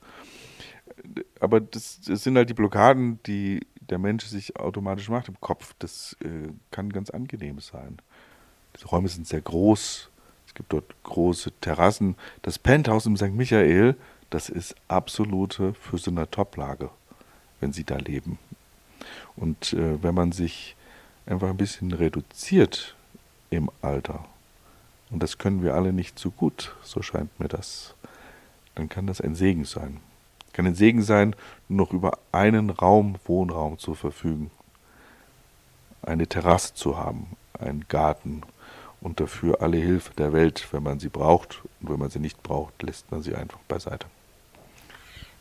Aber 1.41 1.61
das, 1.61 2.01
das 2.07 2.23
sind 2.23 2.37
halt 2.37 2.51
die 2.51 2.55
Blockaden, 2.55 3.21
die 3.27 3.67
der 3.81 3.99
Mensch 3.99 4.27
sich 4.27 4.59
automatisch 4.59 5.09
macht 5.09 5.29
im 5.29 5.41
Kopf. 5.41 5.75
Das 5.79 6.17
äh, 6.23 6.49
kann 6.71 6.91
ganz 6.91 7.11
angenehm 7.11 7.61
sein. 7.61 7.99
Diese 8.77 8.87
Räume 8.87 9.09
sind 9.09 9.27
sehr 9.27 9.41
groß. 9.41 10.11
Es 10.47 10.55
gibt 10.55 10.73
dort 10.73 10.95
große 11.03 11.53
Terrassen. 11.61 12.17
Das 12.43 12.59
Penthouse 12.59 13.07
im 13.07 13.17
St. 13.17 13.33
Michael, 13.33 13.97
das 14.35 14.49
ist 14.49 14.75
absolute 14.89 15.75
für 15.75 15.97
so 15.97 16.11
eine 16.11 16.29
Toplage, 16.29 16.91
wenn 17.61 17.73
Sie 17.73 17.85
da 17.85 17.97
leben. 17.99 18.41
Und 19.37 19.73
äh, 19.75 20.03
wenn 20.03 20.15
man 20.15 20.33
sich 20.33 20.75
einfach 21.25 21.49
ein 21.51 21.57
bisschen 21.57 21.93
reduziert 21.93 22.97
im 23.51 23.71
Alter, 23.81 24.25
und 25.11 25.23
das 25.23 25.39
können 25.39 25.63
wir 25.63 25.77
alle 25.77 25.93
nicht 25.93 26.19
so 26.19 26.33
gut, 26.33 26.75
so 26.83 27.01
scheint 27.01 27.39
mir 27.39 27.47
das, 27.47 27.95
dann 28.75 28.89
kann 28.89 29.07
das 29.07 29.21
ein 29.21 29.37
Segen 29.37 29.65
sein. 29.65 30.01
Kann 30.53 30.67
ein 30.67 30.75
Segen 30.75 31.03
sein, 31.03 31.37
nur 31.69 31.87
noch 31.87 31.93
über 31.93 32.19
einen 32.33 32.71
Raum, 32.71 33.15
Wohnraum 33.27 33.79
zu 33.79 33.95
verfügen, 33.95 34.51
eine 36.03 36.27
Terrasse 36.27 36.75
zu 36.75 36.99
haben, 36.99 37.37
einen 37.61 37.87
Garten 37.87 38.43
und 39.01 39.21
dafür 39.21 39.63
alle 39.63 39.77
Hilfe 39.77 40.13
der 40.15 40.33
Welt, 40.33 40.67
wenn 40.73 40.83
man 40.83 40.99
sie 40.99 41.09
braucht. 41.09 41.63
Und 41.81 41.91
wenn 41.91 42.01
man 42.01 42.11
sie 42.11 42.19
nicht 42.19 42.43
braucht, 42.43 42.83
lässt 42.83 43.13
man 43.13 43.23
sie 43.23 43.37
einfach 43.37 43.61
beiseite. 43.69 44.07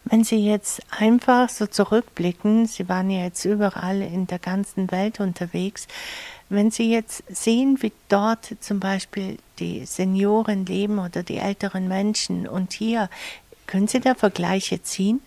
Wenn 0.05 0.23
Sie 0.23 0.45
jetzt 0.45 0.81
einfach 0.91 1.49
so 1.49 1.65
zurückblicken, 1.65 2.65
Sie 2.67 2.89
waren 2.89 3.09
ja 3.09 3.23
jetzt 3.23 3.45
überall 3.45 4.01
in 4.01 4.27
der 4.27 4.39
ganzen 4.39 4.91
Welt 4.91 5.19
unterwegs, 5.19 5.87
wenn 6.49 6.71
Sie 6.71 6.91
jetzt 6.91 7.23
sehen, 7.29 7.77
wie 7.81 7.93
dort 8.09 8.55
zum 8.59 8.79
Beispiel 8.79 9.37
die 9.59 9.85
Senioren 9.85 10.65
leben 10.65 10.99
oder 10.99 11.23
die 11.23 11.37
älteren 11.37 11.87
Menschen 11.87 12.47
und 12.47 12.73
hier, 12.73 13.09
können 13.65 13.87
Sie 13.87 14.01
da 14.01 14.13
Vergleiche 14.13 14.83
ziehen? 14.83 15.21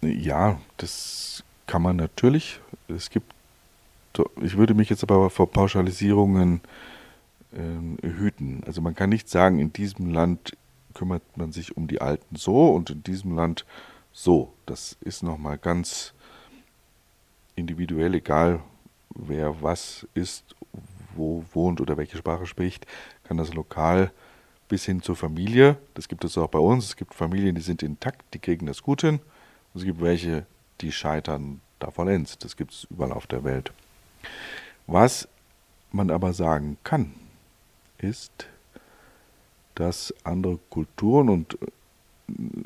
Ja, 0.00 0.58
das 0.78 1.44
kann 1.66 1.82
man 1.82 1.96
natürlich. 1.96 2.58
Es 2.88 3.10
gibt, 3.10 3.32
ich 4.40 4.56
würde 4.56 4.74
mich 4.74 4.88
jetzt 4.88 5.02
aber 5.02 5.28
vor 5.30 5.50
Pauschalisierungen 5.50 6.62
äh, 7.52 8.06
hüten. 8.06 8.62
Also 8.66 8.80
man 8.80 8.94
kann 8.94 9.10
nicht 9.10 9.28
sagen, 9.28 9.58
in 9.58 9.72
diesem 9.72 10.10
Land 10.10 10.56
kümmert 10.94 11.22
man 11.36 11.52
sich 11.52 11.76
um 11.76 11.86
die 11.86 12.00
Alten 12.00 12.36
so 12.36 12.70
und 12.70 12.90
in 12.90 13.02
diesem 13.04 13.36
Land 13.36 13.64
so. 14.12 14.52
Das 14.66 14.96
ist 15.00 15.22
nochmal 15.22 15.58
ganz 15.58 16.14
individuell, 17.56 18.14
egal 18.14 18.60
wer 19.14 19.60
was 19.62 20.06
ist, 20.14 20.56
wo 21.14 21.44
wohnt 21.52 21.80
oder 21.80 21.96
welche 21.96 22.16
Sprache 22.16 22.46
spricht, 22.46 22.86
kann 23.24 23.36
das 23.36 23.52
lokal 23.52 24.12
bis 24.68 24.84
hin 24.84 25.02
zur 25.02 25.16
Familie, 25.16 25.76
das 25.94 26.06
gibt 26.06 26.24
es 26.24 26.38
auch 26.38 26.48
bei 26.48 26.60
uns, 26.60 26.84
es 26.84 26.96
gibt 26.96 27.14
Familien, 27.14 27.56
die 27.56 27.60
sind 27.60 27.82
intakt, 27.82 28.22
die 28.34 28.38
kriegen 28.38 28.66
das 28.66 28.82
gut 28.82 29.00
hin, 29.00 29.16
und 29.16 29.80
es 29.80 29.84
gibt 29.84 30.00
welche, 30.00 30.46
die 30.80 30.92
scheitern 30.92 31.60
da 31.80 31.90
vollends, 31.90 32.38
das 32.38 32.56
gibt 32.56 32.72
es 32.72 32.86
überall 32.88 33.12
auf 33.12 33.26
der 33.26 33.42
Welt. 33.42 33.72
Was 34.86 35.28
man 35.90 36.10
aber 36.10 36.32
sagen 36.32 36.78
kann, 36.84 37.14
ist, 37.98 38.46
dass 39.74 40.14
andere 40.22 40.58
Kulturen 40.70 41.28
und 41.28 41.58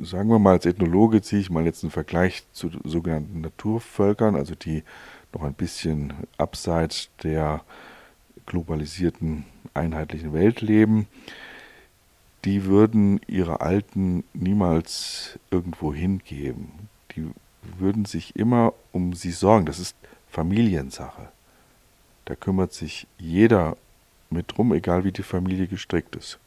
sagen 0.02 0.28
wir 0.30 0.38
mal 0.38 0.52
als 0.52 0.66
Ethnologe 0.66 1.22
ziehe 1.22 1.40
ich 1.40 1.50
mal 1.50 1.64
jetzt 1.64 1.82
einen 1.84 1.90
Vergleich 1.90 2.44
zu 2.52 2.70
sogenannten 2.84 3.40
Naturvölkern, 3.40 4.36
also 4.36 4.54
die 4.54 4.82
noch 5.32 5.42
ein 5.42 5.54
bisschen 5.54 6.12
abseits 6.38 7.10
der 7.22 7.62
globalisierten 8.46 9.44
einheitlichen 9.72 10.32
Welt 10.32 10.60
leben, 10.60 11.08
die 12.44 12.64
würden 12.64 13.20
ihre 13.26 13.60
Alten 13.60 14.24
niemals 14.34 15.38
irgendwo 15.50 15.94
hingeben. 15.94 16.88
Die 17.16 17.30
würden 17.78 18.04
sich 18.04 18.36
immer 18.36 18.74
um 18.92 19.14
sie 19.14 19.30
sorgen. 19.30 19.66
Das 19.66 19.78
ist 19.78 19.96
Familiensache. 20.30 21.28
Da 22.26 22.34
kümmert 22.34 22.72
sich 22.72 23.06
jeder 23.18 23.76
mit 24.30 24.56
drum, 24.56 24.72
egal 24.72 25.04
wie 25.04 25.12
die 25.12 25.22
Familie 25.22 25.66
gestrickt 25.66 26.16
ist. 26.16 26.38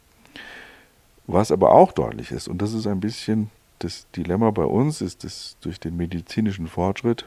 Was 1.28 1.52
aber 1.52 1.72
auch 1.72 1.92
deutlich 1.92 2.32
ist, 2.32 2.48
und 2.48 2.62
das 2.62 2.74
ist 2.74 2.88
ein 2.88 3.02
bisschen 3.02 3.52
das 3.80 4.08
Dilemma 4.16 4.50
bei 4.52 4.64
uns, 4.64 5.02
ist, 5.02 5.24
dass 5.24 5.58
durch 5.62 5.80
den 5.80 5.98
medizinischen 5.98 6.68
Fortschritt 6.68 7.26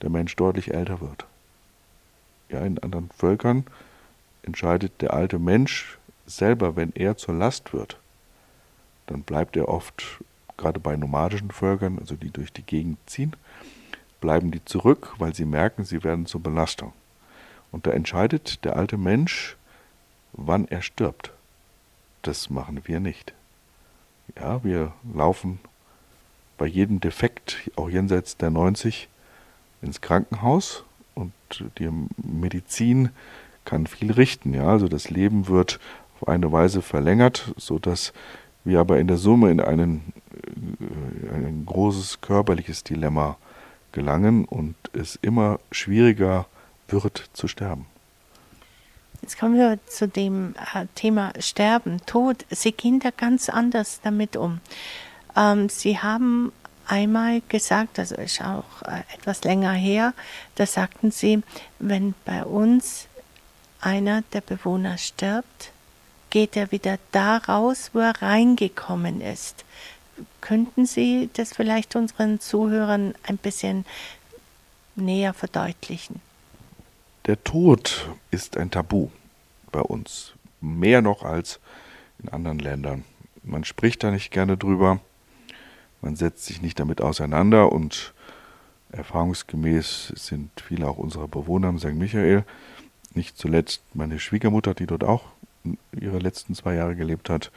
der 0.00 0.10
Mensch 0.10 0.34
deutlich 0.36 0.72
älter 0.72 1.00
wird. 1.00 1.26
Ja, 2.48 2.60
in 2.60 2.78
anderen 2.78 3.10
Völkern 3.10 3.64
entscheidet 4.42 5.02
der 5.02 5.12
alte 5.12 5.38
Mensch 5.38 5.98
selber, 6.26 6.76
wenn 6.76 6.92
er 6.94 7.16
zur 7.16 7.34
Last 7.34 7.72
wird, 7.72 7.98
dann 9.06 9.22
bleibt 9.22 9.56
er 9.56 9.68
oft, 9.68 10.22
gerade 10.56 10.78
bei 10.78 10.96
nomadischen 10.96 11.50
Völkern, 11.50 11.98
also 11.98 12.14
die 12.14 12.30
durch 12.30 12.52
die 12.52 12.62
Gegend 12.62 12.98
ziehen, 13.06 13.34
bleiben 14.20 14.50
die 14.50 14.64
zurück, 14.64 15.14
weil 15.18 15.34
sie 15.34 15.44
merken, 15.44 15.84
sie 15.84 16.04
werden 16.04 16.26
zur 16.26 16.42
Belastung. 16.42 16.92
Und 17.72 17.86
da 17.86 17.90
entscheidet 17.90 18.64
der 18.64 18.76
alte 18.76 18.96
Mensch, 18.96 19.56
wann 20.32 20.68
er 20.68 20.82
stirbt. 20.82 21.32
Das 22.22 22.50
machen 22.50 22.82
wir 22.84 23.00
nicht. 23.00 23.32
Ja, 24.36 24.62
wir 24.62 24.92
laufen 25.14 25.58
bei 26.58 26.66
jedem 26.66 27.00
Defekt, 27.00 27.70
auch 27.76 27.88
jenseits 27.88 28.36
der 28.36 28.50
90, 28.50 29.08
ins 29.82 30.00
Krankenhaus 30.00 30.84
und 31.14 31.32
die 31.78 31.88
Medizin 32.16 33.10
kann 33.64 33.86
viel 33.86 34.12
richten. 34.12 34.52
Ja, 34.52 34.68
also 34.68 34.88
das 34.88 35.10
Leben 35.10 35.48
wird 35.48 35.80
auf 36.16 36.28
eine 36.28 36.52
Weise 36.52 36.82
verlängert, 36.82 37.54
sodass 37.56 38.12
wir 38.64 38.80
aber 38.80 38.98
in 38.98 39.08
der 39.08 39.16
Summe 39.16 39.50
in 39.50 39.60
einen, 39.60 40.12
äh, 40.80 41.34
ein 41.34 41.64
großes 41.64 42.20
körperliches 42.20 42.84
Dilemma 42.84 43.36
gelangen 43.92 44.44
und 44.44 44.74
es 44.92 45.16
immer 45.22 45.60
schwieriger 45.72 46.46
wird 46.88 47.30
zu 47.32 47.48
sterben. 47.48 47.86
Jetzt 49.22 49.38
kommen 49.38 49.56
wir 49.56 49.78
zu 49.86 50.08
dem 50.08 50.54
äh, 50.74 50.86
Thema 50.94 51.32
Sterben, 51.38 52.00
Tod. 52.06 52.46
Sie 52.50 52.72
gehen 52.72 53.00
da 53.00 53.10
ganz 53.10 53.48
anders 53.48 54.00
damit 54.02 54.36
um. 54.36 54.60
Ähm, 55.36 55.68
Sie 55.68 55.98
haben 55.98 56.52
einmal 56.86 57.42
gesagt, 57.48 57.98
also 57.98 58.16
ist 58.16 58.40
auch 58.40 58.82
äh, 58.82 59.02
etwas 59.14 59.44
länger 59.44 59.72
her, 59.72 60.14
da 60.56 60.66
sagten 60.66 61.10
Sie, 61.10 61.42
wenn 61.78 62.14
bei 62.24 62.44
uns 62.44 63.06
einer 63.80 64.22
der 64.32 64.40
Bewohner 64.40 64.98
stirbt, 64.98 65.72
geht 66.30 66.56
er 66.56 66.72
wieder 66.72 66.98
da 67.12 67.38
raus, 67.38 67.90
wo 67.92 68.00
er 68.00 68.22
reingekommen 68.22 69.20
ist. 69.20 69.64
Könnten 70.40 70.86
Sie 70.86 71.30
das 71.34 71.52
vielleicht 71.52 71.96
unseren 71.96 72.40
Zuhörern 72.40 73.14
ein 73.22 73.36
bisschen 73.36 73.84
näher 74.96 75.32
verdeutlichen? 75.32 76.20
Der 77.30 77.44
Tod 77.44 78.10
ist 78.32 78.56
ein 78.56 78.72
Tabu 78.72 79.08
bei 79.70 79.78
uns, 79.78 80.32
mehr 80.60 81.00
noch 81.00 81.22
als 81.22 81.60
in 82.20 82.28
anderen 82.28 82.58
Ländern. 82.58 83.04
Man 83.44 83.62
spricht 83.62 84.02
da 84.02 84.10
nicht 84.10 84.32
gerne 84.32 84.56
drüber, 84.56 84.98
man 86.02 86.16
setzt 86.16 86.46
sich 86.46 86.60
nicht 86.60 86.80
damit 86.80 87.00
auseinander 87.00 87.70
und 87.70 88.14
erfahrungsgemäß 88.90 90.12
sind 90.16 90.50
viele 90.60 90.88
auch 90.88 90.98
unserer 90.98 91.28
Bewohner 91.28 91.68
im 91.68 91.78
St. 91.78 91.94
Michael, 91.94 92.44
nicht 93.14 93.38
zuletzt 93.38 93.82
meine 93.94 94.18
Schwiegermutter, 94.18 94.74
die 94.74 94.88
dort 94.88 95.04
auch 95.04 95.26
ihre 95.92 96.18
letzten 96.18 96.56
zwei 96.56 96.74
Jahre 96.74 96.96
gelebt 96.96 97.30
hat, 97.30 97.52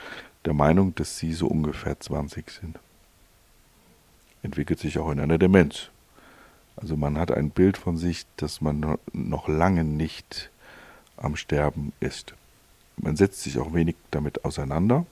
der 0.45 0.53
Meinung, 0.53 0.93
dass 0.93 1.17
sie 1.17 1.33
so 1.33 1.47
ungefähr 1.47 1.99
20 1.99 2.47
sind. 2.51 2.77
Entwickelt 4.43 4.77
sich 4.77 4.99
auch 4.99 5.09
in 5.09 5.19
einer 5.19 5.39
Demenz. 5.39 5.89
Also 6.75 6.97
man 6.97 7.17
hat 7.17 7.31
ein 7.31 7.49
Bild 7.49 7.77
von 7.77 7.97
sich, 7.97 8.25
dass 8.37 8.61
man 8.61 8.97
noch 9.13 9.47
lange 9.47 9.83
nicht 9.83 10.49
am 11.17 11.35
Sterben 11.35 11.93
ist. 11.99 12.33
Man 12.97 13.15
setzt 13.15 13.41
sich 13.41 13.59
auch 13.59 13.73
wenig 13.73 13.95
damit 14.11 14.45
auseinander. 14.45 15.05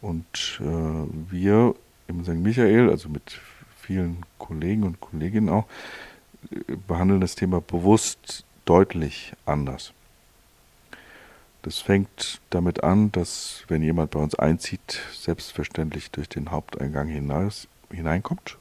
Und 0.00 0.60
äh, 0.60 1.30
wir 1.30 1.74
im 2.08 2.22
St. 2.24 2.34
Michael, 2.34 2.90
also 2.90 3.08
mit 3.08 3.40
vielen 3.76 4.24
Kollegen 4.38 4.84
und 4.84 5.00
Kolleginnen 5.00 5.48
auch, 5.48 5.66
äh, 6.50 6.76
behandeln 6.86 7.20
das 7.20 7.34
Thema 7.34 7.60
bewusst 7.60 8.44
deutlich 8.64 9.32
anders. 9.46 9.92
Das 11.62 11.78
fängt 11.78 12.40
damit 12.50 12.84
an, 12.84 13.10
dass 13.10 13.64
wenn 13.66 13.82
jemand 13.82 14.12
bei 14.12 14.20
uns 14.20 14.36
einzieht, 14.36 15.00
selbstverständlich 15.12 16.12
durch 16.12 16.28
den 16.28 16.52
Haupteingang 16.52 17.08
hinaus, 17.08 17.66
hineinkommt, 17.90 18.58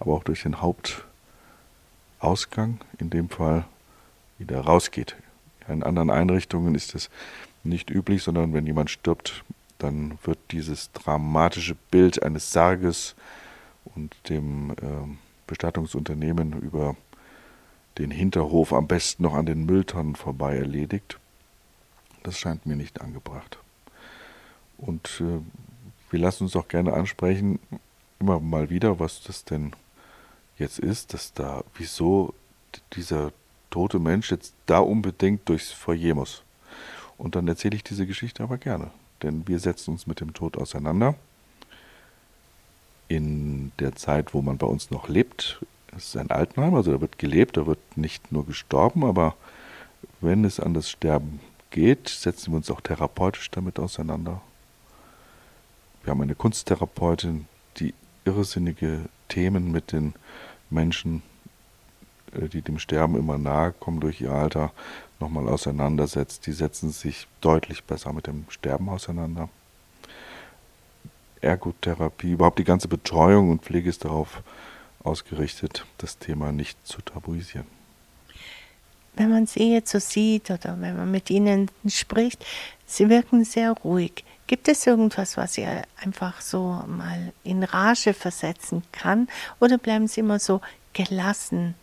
aber 0.00 0.14
auch 0.14 0.24
durch 0.24 0.42
den 0.42 0.60
Hauptausgang, 0.60 2.80
in 2.98 3.10
dem 3.10 3.28
Fall 3.28 3.64
wieder 4.38 4.60
rausgeht. 4.60 5.14
In 5.68 5.84
anderen 5.84 6.10
Einrichtungen 6.10 6.74
ist 6.74 6.96
es 6.96 7.10
nicht 7.62 7.90
üblich, 7.90 8.22
sondern 8.22 8.52
wenn 8.52 8.66
jemand 8.66 8.90
stirbt, 8.90 9.44
dann 9.78 10.18
wird 10.24 10.38
dieses 10.50 10.90
dramatische 10.92 11.76
Bild 11.90 12.22
eines 12.22 12.52
Sarges 12.52 13.14
und 13.94 14.14
dem 14.28 14.72
äh, 14.72 14.74
Bestattungsunternehmen 15.46 16.60
über 16.60 16.96
den 17.98 18.10
Hinterhof 18.10 18.72
am 18.72 18.88
besten 18.88 19.22
noch 19.22 19.34
an 19.34 19.46
den 19.46 19.66
Mülltonnen 19.66 20.16
vorbei 20.16 20.56
erledigt. 20.56 21.18
Das 22.22 22.38
scheint 22.38 22.66
mir 22.66 22.76
nicht 22.76 23.00
angebracht. 23.00 23.58
Und 24.78 25.20
äh, 25.20 25.40
wir 26.10 26.20
lassen 26.20 26.44
uns 26.44 26.56
auch 26.56 26.68
gerne 26.68 26.94
ansprechen, 26.94 27.58
immer 28.18 28.40
mal 28.40 28.70
wieder, 28.70 28.98
was 28.98 29.22
das 29.22 29.44
denn 29.44 29.72
jetzt 30.60 30.78
ist, 30.78 31.12
dass 31.14 31.32
da, 31.32 31.64
wieso 31.74 32.34
dieser 32.92 33.32
tote 33.70 33.98
Mensch 33.98 34.30
jetzt 34.30 34.54
da 34.66 34.78
unbedingt 34.78 35.48
durchs 35.48 35.72
Foyer 35.72 36.14
muss. 36.14 36.42
Und 37.18 37.34
dann 37.34 37.48
erzähle 37.48 37.76
ich 37.76 37.84
diese 37.84 38.06
Geschichte 38.06 38.42
aber 38.42 38.58
gerne, 38.58 38.90
denn 39.22 39.46
wir 39.46 39.58
setzen 39.58 39.92
uns 39.92 40.06
mit 40.06 40.20
dem 40.20 40.32
Tod 40.32 40.56
auseinander. 40.56 41.14
In 43.08 43.72
der 43.78 43.96
Zeit, 43.96 44.34
wo 44.34 44.42
man 44.42 44.58
bei 44.58 44.66
uns 44.66 44.90
noch 44.90 45.08
lebt, 45.08 45.60
es 45.96 46.06
ist 46.06 46.16
ein 46.16 46.30
Altenheim, 46.30 46.74
also 46.74 46.92
da 46.92 47.00
wird 47.00 47.18
gelebt, 47.18 47.56
da 47.56 47.66
wird 47.66 47.80
nicht 47.96 48.30
nur 48.30 48.46
gestorben, 48.46 49.04
aber 49.04 49.34
wenn 50.20 50.44
es 50.44 50.60
an 50.60 50.74
das 50.74 50.88
Sterben 50.88 51.40
geht, 51.70 52.08
setzen 52.08 52.52
wir 52.52 52.58
uns 52.58 52.70
auch 52.70 52.80
therapeutisch 52.80 53.50
damit 53.50 53.78
auseinander. 53.78 54.40
Wir 56.02 56.12
haben 56.12 56.22
eine 56.22 56.34
Kunsttherapeutin, 56.34 57.46
die 57.78 57.94
irrsinnige 58.24 59.00
Themen 59.28 59.72
mit 59.72 59.92
den 59.92 60.14
Menschen, 60.70 61.22
äh, 62.32 62.48
die 62.48 62.62
dem 62.62 62.78
Sterben 62.78 63.16
immer 63.16 63.38
nahe 63.38 63.72
kommen 63.72 64.00
durch 64.00 64.20
ihr 64.20 64.32
Alter, 64.32 64.72
nochmal 65.18 65.48
auseinandersetzt. 65.48 66.46
Die 66.46 66.52
setzen 66.52 66.90
sich 66.90 67.26
deutlich 67.40 67.84
besser 67.84 68.12
mit 68.12 68.26
dem 68.26 68.44
Sterben 68.48 68.88
auseinander. 68.88 69.48
Ergotherapie, 71.40 72.32
überhaupt 72.32 72.58
die 72.58 72.64
ganze 72.64 72.88
Betreuung 72.88 73.50
und 73.50 73.62
Pflege 73.62 73.88
ist 73.88 74.04
darauf 74.04 74.42
ausgerichtet, 75.02 75.86
das 75.98 76.18
Thema 76.18 76.52
nicht 76.52 76.86
zu 76.86 77.00
tabuisieren. 77.00 77.66
Wenn 79.14 79.30
man 79.30 79.46
sie 79.46 79.72
jetzt 79.72 79.90
so 79.90 79.98
sieht 79.98 80.50
oder 80.50 80.80
wenn 80.80 80.96
man 80.96 81.10
mit 81.10 81.30
ihnen 81.30 81.70
spricht, 81.88 82.44
sie 82.86 83.08
wirken 83.08 83.44
sehr 83.44 83.72
ruhig. 83.72 84.24
Gibt 84.50 84.66
es 84.66 84.84
irgendwas, 84.84 85.36
was 85.36 85.54
sie 85.54 85.64
einfach 86.02 86.40
so 86.40 86.82
mal 86.88 87.32
in 87.44 87.62
Rage 87.62 88.12
versetzen 88.12 88.82
kann? 88.90 89.28
Oder 89.60 89.78
bleiben 89.78 90.08
sie 90.08 90.18
immer 90.18 90.40
so 90.40 90.60
gelassen? 90.92 91.76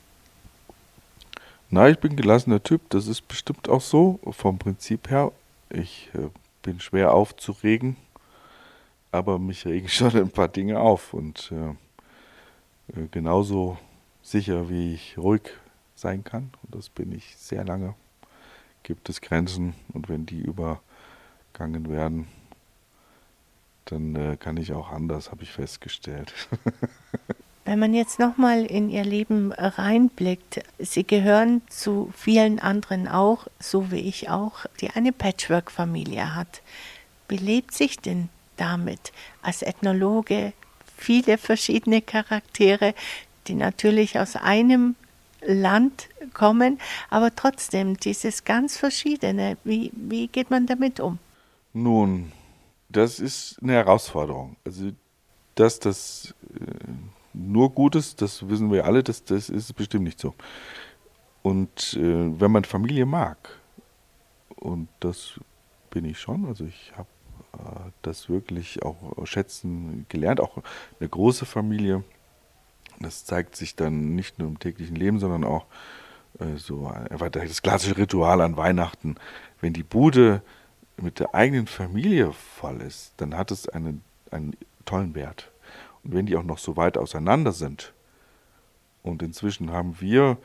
Na, 1.69 1.87
ich 1.87 1.97
bin 1.97 2.17
gelassener 2.17 2.61
Typ. 2.61 2.89
Das 2.89 3.07
ist 3.07 3.25
bestimmt 3.25 3.69
auch 3.69 3.79
so 3.79 4.19
vom 4.31 4.59
Prinzip 4.59 5.09
her. 5.09 5.31
Ich 5.69 6.09
äh, 6.13 6.27
bin 6.61 6.81
schwer 6.81 7.13
aufzuregen, 7.13 7.95
aber 9.13 9.39
mich 9.39 9.65
regen 9.65 9.87
schon 9.87 10.13
ein 10.17 10.29
paar 10.29 10.49
Dinge 10.49 10.81
auf. 10.81 11.13
Und 11.13 11.53
äh, 11.53 12.99
äh, 12.99 13.07
genauso 13.11 13.77
sicher, 14.21 14.67
wie 14.67 14.93
ich 14.93 15.17
ruhig 15.17 15.53
sein 15.95 16.25
kann, 16.25 16.51
und 16.63 16.75
das 16.75 16.89
bin 16.89 17.13
ich 17.13 17.37
sehr 17.37 17.63
lange, 17.63 17.93
gibt 18.83 19.07
es 19.07 19.21
Grenzen. 19.21 19.73
Und 19.93 20.09
wenn 20.09 20.25
die 20.25 20.41
übergangen 20.41 21.89
werden, 21.89 22.27
dann 23.91 24.15
äh, 24.15 24.37
kann 24.37 24.57
ich 24.57 24.73
auch 24.73 24.91
anders, 24.91 25.31
habe 25.31 25.43
ich 25.43 25.51
festgestellt. 25.51 26.33
Wenn 27.65 27.79
man 27.79 27.93
jetzt 27.93 28.17
nochmal 28.17 28.65
in 28.65 28.89
ihr 28.89 29.03
Leben 29.03 29.51
reinblickt, 29.51 30.61
sie 30.79 31.03
gehören 31.03 31.61
zu 31.67 32.11
vielen 32.15 32.59
anderen 32.59 33.09
auch, 33.09 33.47
so 33.59 33.91
wie 33.91 33.99
ich 33.99 34.29
auch, 34.29 34.65
die 34.79 34.91
eine 34.91 35.11
Patchwork-Familie 35.11 36.33
hat. 36.33 36.61
Wie 37.27 37.35
lebt 37.35 37.73
sich 37.73 37.99
denn 37.99 38.29
damit 38.55 39.11
als 39.41 39.63
Ethnologe 39.63 40.53
viele 40.95 41.37
verschiedene 41.37 42.01
Charaktere, 42.01 42.93
die 43.47 43.55
natürlich 43.55 44.17
aus 44.17 44.37
einem 44.37 44.95
Land 45.41 46.07
kommen, 46.33 46.79
aber 47.09 47.35
trotzdem 47.35 47.97
dieses 47.97 48.43
ganz 48.43 48.77
Verschiedene. 48.77 49.57
Wie, 49.63 49.91
wie 49.93 50.27
geht 50.27 50.49
man 50.49 50.65
damit 50.65 50.99
um? 50.99 51.19
Nun, 51.73 52.31
das 52.89 53.19
ist 53.19 53.57
eine 53.61 53.73
Herausforderung. 53.73 54.55
Also, 54.65 54.91
dass 55.55 55.79
das 55.79 56.33
äh, 56.53 56.65
nur 57.33 57.71
Gutes, 57.71 58.15
das 58.15 58.47
wissen 58.49 58.71
wir 58.71 58.85
alle, 58.85 59.03
das, 59.03 59.23
das 59.23 59.49
ist 59.49 59.73
bestimmt 59.73 60.05
nicht 60.05 60.19
so. 60.19 60.33
Und 61.43 61.93
äh, 61.93 62.39
wenn 62.39 62.51
man 62.51 62.63
Familie 62.63 63.05
mag, 63.05 63.37
und 64.55 64.89
das 64.99 65.39
bin 65.89 66.05
ich 66.05 66.19
schon, 66.19 66.45
also 66.45 66.65
ich 66.65 66.93
habe 66.97 67.07
äh, 67.53 67.91
das 68.01 68.29
wirklich 68.29 68.83
auch 68.83 69.25
schätzen 69.25 70.05
gelernt, 70.09 70.41
auch 70.41 70.57
eine 70.99 71.09
große 71.09 71.45
Familie, 71.45 72.03
das 72.99 73.25
zeigt 73.25 73.55
sich 73.55 73.75
dann 73.75 74.15
nicht 74.15 74.39
nur 74.39 74.47
im 74.47 74.59
täglichen 74.59 74.95
Leben, 74.95 75.19
sondern 75.19 75.43
auch 75.43 75.65
äh, 76.39 76.57
so 76.57 76.87
einfach 76.87 77.29
das 77.29 77.61
klassische 77.61 77.97
Ritual 77.97 78.41
an 78.41 78.57
Weihnachten. 78.57 79.15
Wenn 79.61 79.73
die 79.73 79.83
Bude 79.83 80.41
mit 81.01 81.19
der 81.19 81.35
eigenen 81.35 81.67
Familie 81.67 82.33
voll 82.33 82.81
ist, 82.81 83.13
dann 83.17 83.37
hat 83.37 83.51
es 83.51 83.69
einen, 83.69 84.03
einen 84.31 84.55
tollen 84.85 85.15
Wert. 85.15 85.51
Und 86.03 86.13
wenn 86.13 86.25
die 86.25 86.35
auch 86.35 86.43
noch 86.43 86.57
so 86.57 86.75
weit 86.75 86.97
auseinander 86.97 87.51
sind, 87.51 87.93
und 89.03 89.23
inzwischen 89.23 89.71
haben 89.71 89.99
wir 89.99 90.37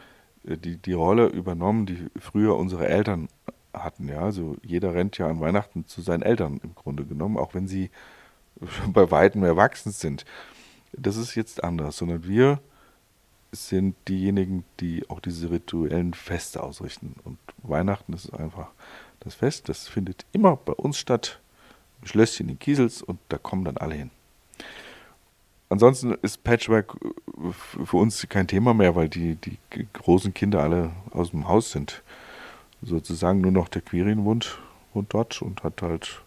äh, 0.44 0.56
die, 0.56 0.76
die 0.76 0.92
Rolle 0.92 1.26
übernommen, 1.26 1.86
die 1.86 2.06
früher 2.18 2.56
unsere 2.56 2.88
Eltern 2.88 3.28
hatten. 3.72 4.08
Ja? 4.08 4.20
Also 4.20 4.56
jeder 4.62 4.94
rennt 4.94 5.18
ja 5.18 5.28
an 5.28 5.40
Weihnachten 5.40 5.86
zu 5.86 6.00
seinen 6.00 6.22
Eltern 6.22 6.60
im 6.62 6.74
Grunde 6.74 7.04
genommen, 7.04 7.36
auch 7.36 7.54
wenn 7.54 7.66
sie 7.66 7.90
bei 8.92 9.10
weitem 9.10 9.44
erwachsen 9.44 9.92
sind. 9.92 10.24
Das 10.92 11.16
ist 11.16 11.34
jetzt 11.34 11.64
anders, 11.64 11.96
sondern 11.96 12.24
wir 12.24 12.60
sind 13.52 13.94
diejenigen, 14.08 14.64
die 14.80 15.08
auch 15.10 15.20
diese 15.20 15.50
rituellen 15.50 16.14
Feste 16.14 16.62
ausrichten. 16.62 17.14
Und 17.24 17.38
Weihnachten 17.62 18.14
ist 18.14 18.32
einfach 18.32 18.68
das 19.20 19.34
Fest, 19.34 19.68
das 19.68 19.86
findet 19.86 20.24
immer 20.32 20.56
bei 20.56 20.72
uns 20.72 20.98
statt, 20.98 21.40
im 22.00 22.08
Schlösschen 22.08 22.48
in 22.48 22.58
Kiesels 22.58 23.02
und 23.02 23.20
da 23.28 23.38
kommen 23.38 23.64
dann 23.64 23.76
alle 23.76 23.94
hin. 23.94 24.10
Ansonsten 25.68 26.12
ist 26.20 26.42
Patchwork 26.44 26.96
für 27.84 27.96
uns 27.96 28.26
kein 28.28 28.46
Thema 28.46 28.74
mehr, 28.74 28.94
weil 28.94 29.08
die, 29.08 29.36
die 29.36 29.58
großen 29.92 30.34
Kinder 30.34 30.62
alle 30.62 30.90
aus 31.12 31.30
dem 31.30 31.48
Haus 31.48 31.70
sind. 31.70 32.02
Sozusagen 32.82 33.40
nur 33.40 33.52
noch 33.52 33.68
der 33.68 33.80
Quirin 33.80 34.24
wohnt, 34.24 34.58
wohnt 34.92 35.14
dort 35.14 35.40
und 35.40 35.62
hat 35.62 35.80
halt 35.80 36.20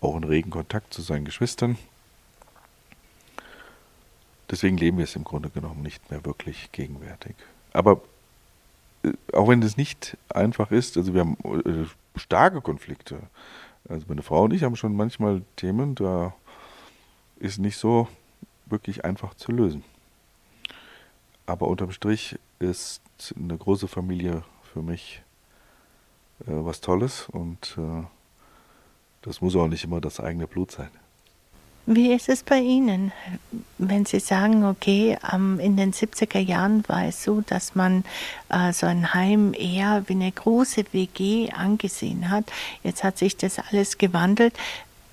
auch 0.00 0.14
einen 0.14 0.24
regen 0.24 0.50
Kontakt 0.50 0.92
zu 0.92 1.02
seinen 1.02 1.24
Geschwistern. 1.24 1.78
Deswegen 4.50 4.76
leben 4.76 4.98
wir 4.98 5.04
es 5.04 5.16
im 5.16 5.24
Grunde 5.24 5.50
genommen 5.50 5.82
nicht 5.82 6.10
mehr 6.10 6.24
wirklich 6.24 6.70
gegenwärtig. 6.72 7.34
Aber 7.72 8.00
äh, 9.02 9.12
auch 9.32 9.48
wenn 9.48 9.60
das 9.60 9.76
nicht 9.76 10.16
einfach 10.28 10.70
ist, 10.70 10.96
also 10.96 11.14
wir 11.14 11.20
haben 11.20 11.36
äh, 11.64 12.18
starke 12.18 12.60
Konflikte. 12.60 13.18
Also 13.88 14.06
meine 14.08 14.22
Frau 14.22 14.44
und 14.44 14.52
ich 14.52 14.62
haben 14.62 14.76
schon 14.76 14.96
manchmal 14.96 15.42
Themen, 15.56 15.94
da 15.94 16.34
ist 17.38 17.58
nicht 17.58 17.76
so 17.76 18.08
wirklich 18.66 19.04
einfach 19.04 19.34
zu 19.34 19.52
lösen. 19.52 19.84
Aber 21.46 21.68
unterm 21.68 21.92
Strich 21.92 22.38
ist 22.58 23.00
eine 23.36 23.56
große 23.56 23.88
Familie 23.88 24.42
für 24.72 24.82
mich 24.82 25.22
äh, 26.40 26.44
was 26.48 26.80
Tolles 26.80 27.28
und 27.28 27.76
äh, 27.78 28.04
das 29.22 29.40
muss 29.40 29.56
auch 29.56 29.68
nicht 29.68 29.84
immer 29.84 30.00
das 30.00 30.20
eigene 30.20 30.46
Blut 30.46 30.70
sein. 30.70 30.90
Wie 31.88 32.12
ist 32.12 32.28
es 32.28 32.42
bei 32.42 32.58
Ihnen, 32.58 33.12
wenn 33.78 34.06
Sie 34.06 34.18
sagen, 34.18 34.64
okay, 34.64 35.16
in 35.32 35.76
den 35.76 35.92
70er 35.92 36.40
Jahren 36.40 36.82
war 36.88 37.04
es 37.04 37.22
so, 37.22 37.42
dass 37.42 37.76
man 37.76 38.02
äh, 38.48 38.72
so 38.72 38.86
ein 38.86 39.14
Heim 39.14 39.54
eher 39.56 40.02
wie 40.08 40.14
eine 40.14 40.32
große 40.32 40.84
WG 40.90 41.52
angesehen 41.52 42.28
hat. 42.28 42.46
Jetzt 42.82 43.04
hat 43.04 43.18
sich 43.18 43.36
das 43.36 43.60
alles 43.60 43.98
gewandelt. 43.98 44.54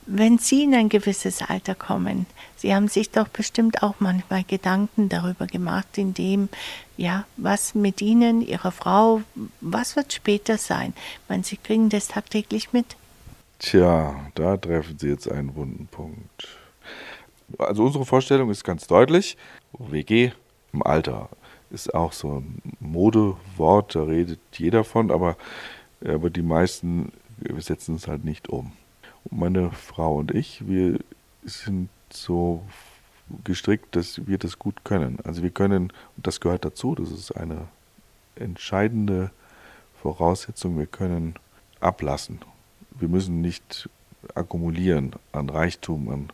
Wenn 0.07 0.39
Sie 0.39 0.63
in 0.63 0.73
ein 0.73 0.89
gewisses 0.89 1.43
Alter 1.43 1.75
kommen, 1.75 2.25
Sie 2.57 2.73
haben 2.73 2.87
sich 2.87 3.11
doch 3.11 3.27
bestimmt 3.27 3.83
auch 3.83 3.95
manchmal 3.99 4.43
Gedanken 4.43 5.09
darüber 5.09 5.45
gemacht, 5.45 5.99
in 5.99 6.15
dem, 6.15 6.49
ja, 6.97 7.25
was 7.37 7.75
mit 7.75 8.01
Ihnen, 8.01 8.41
Ihrer 8.41 8.71
Frau, 8.71 9.21
was 9.61 9.95
wird 9.95 10.11
später 10.11 10.57
sein? 10.57 10.95
Ich 10.97 11.29
meine, 11.29 11.43
Sie 11.43 11.57
kriegen 11.57 11.89
das 11.89 12.07
tagtäglich 12.07 12.73
mit. 12.73 12.95
Tja, 13.59 14.15
da 14.33 14.57
treffen 14.57 14.97
Sie 14.97 15.09
jetzt 15.09 15.31
einen 15.31 15.55
wunden 15.55 15.85
Punkt. 15.85 16.47
Also 17.57 17.83
unsere 17.83 18.05
Vorstellung 18.05 18.49
ist 18.49 18.63
ganz 18.63 18.87
deutlich, 18.87 19.37
WG 19.77 20.31
im 20.71 20.83
Alter 20.83 21.29
ist 21.69 21.93
auch 21.93 22.13
so 22.13 22.39
ein 22.39 22.61
Modewort, 22.79 23.95
da 23.95 24.03
redet 24.03 24.39
jeder 24.53 24.83
von, 24.83 25.11
aber, 25.11 25.35
aber 26.05 26.29
die 26.29 26.43
meisten 26.43 27.11
setzen 27.57 27.95
es 27.95 28.07
halt 28.07 28.23
nicht 28.25 28.49
um. 28.49 28.71
Und 29.25 29.39
meine 29.39 29.71
Frau 29.71 30.17
und 30.17 30.33
ich, 30.33 30.67
wir 30.67 30.99
sind 31.43 31.89
so 32.11 32.63
gestrickt, 33.43 33.95
dass 33.95 34.27
wir 34.27 34.37
das 34.37 34.59
gut 34.59 34.83
können. 34.83 35.17
Also 35.23 35.41
wir 35.41 35.49
können, 35.49 35.91
und 36.15 36.27
das 36.27 36.39
gehört 36.39 36.63
dazu, 36.63 36.93
das 36.95 37.11
ist 37.11 37.31
eine 37.31 37.67
entscheidende 38.35 39.31
Voraussetzung, 40.01 40.77
wir 40.77 40.85
können 40.85 41.35
ablassen. 41.79 42.39
Wir 42.91 43.07
müssen 43.07 43.41
nicht 43.41 43.89
akkumulieren 44.35 45.13
an 45.31 45.49
Reichtum, 45.49 46.09
an 46.09 46.29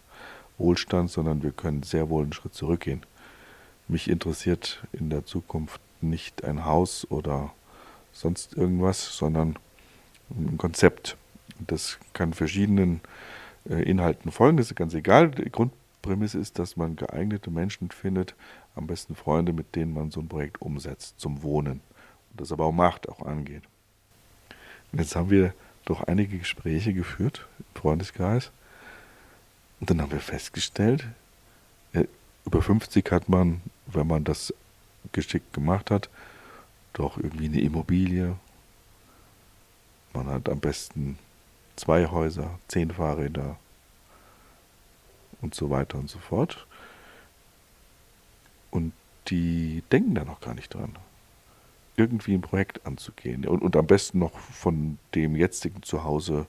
Wohlstand, 0.60 1.10
sondern 1.10 1.44
wir 1.44 1.52
können 1.52 1.84
sehr 1.84 2.10
wohl 2.10 2.24
einen 2.24 2.34
Schritt 2.34 2.54
zurückgehen. 2.54 3.06
Mich 3.88 4.10
interessiert 4.10 4.84
in 4.92 5.10
der 5.10 5.26
Zukunft 5.26 5.82
nicht 6.02 6.44
ein 6.44 6.66
Haus 6.66 7.08
oder 7.10 7.52
sonst 8.12 8.56
irgendwas, 8.56 9.18
sondern 9.18 9.58
ein 10.30 10.58
Konzept. 10.58 11.18
Das 11.60 11.98
kann 12.14 12.34
verschiedenen 12.34 13.02
äh, 13.70 13.82
Inhalten 13.84 14.32
folgen, 14.32 14.58
das 14.58 14.68
ist 14.68 14.76
ganz 14.76 14.94
egal. 14.94 15.32
Die 15.32 15.52
Grundprämisse 15.52 16.38
ist, 16.38 16.60
dass 16.60 16.78
man 16.78 16.96
geeignete 16.96 17.50
Menschen 17.50 17.90
findet, 17.92 18.36
am 18.76 18.88
besten 18.88 19.16
Freunde, 19.16 19.54
mit 19.54 19.76
denen 19.76 19.94
man 19.94 20.12
so 20.12 20.20
ein 20.20 20.28
Projekt 20.28 20.62
umsetzt, 20.62 21.20
zum 21.20 21.44
Wohnen. 21.44 21.82
das 22.36 22.52
aber 22.52 22.66
auch 22.66 22.72
macht, 22.72 23.10
auch 23.10 23.22
angeht. 23.22 23.64
Und 24.92 25.00
jetzt 25.00 25.16
haben 25.16 25.30
wir 25.30 25.54
doch 25.86 26.04
einige 26.04 26.38
Gespräche 26.38 26.94
geführt 26.94 27.48
im 27.58 27.82
Freundeskreis. 27.82 28.52
Und 29.80 29.90
dann 29.90 30.02
haben 30.02 30.12
wir 30.12 30.20
festgestellt, 30.20 31.06
über 32.46 32.62
50 32.62 33.12
hat 33.12 33.30
man, 33.30 33.62
wenn 33.86 34.08
man 34.08 34.24
das 34.24 34.54
geschickt 35.12 35.54
gemacht 35.54 35.92
hat, 35.92 36.10
doch 36.94 37.18
irgendwie 37.18 37.46
eine 37.46 37.62
Immobilie. 37.62 38.36
Man 40.14 40.28
hat 40.28 40.50
am 40.50 40.60
besten 40.60 41.18
zwei 41.76 42.08
Häuser, 42.08 42.60
zehn 42.68 42.92
Fahrräder 42.92 43.58
und 45.42 45.56
so 45.56 45.70
weiter 45.70 45.98
und 45.98 46.10
so 46.10 46.20
fort. 46.20 46.66
Und 48.72 48.94
die 49.28 49.84
denken 49.92 50.16
da 50.16 50.26
noch 50.26 50.42
gar 50.42 50.56
nicht 50.56 50.74
dran, 50.74 50.98
irgendwie 51.96 52.34
ein 52.34 52.42
Projekt 52.42 52.86
anzugehen 52.86 53.46
und, 53.48 53.62
und 53.62 53.76
am 53.76 53.88
besten 53.88 54.20
noch 54.20 54.38
von 54.38 54.98
dem 55.16 55.36
jetzigen 55.36 55.84
Zuhause 55.84 56.48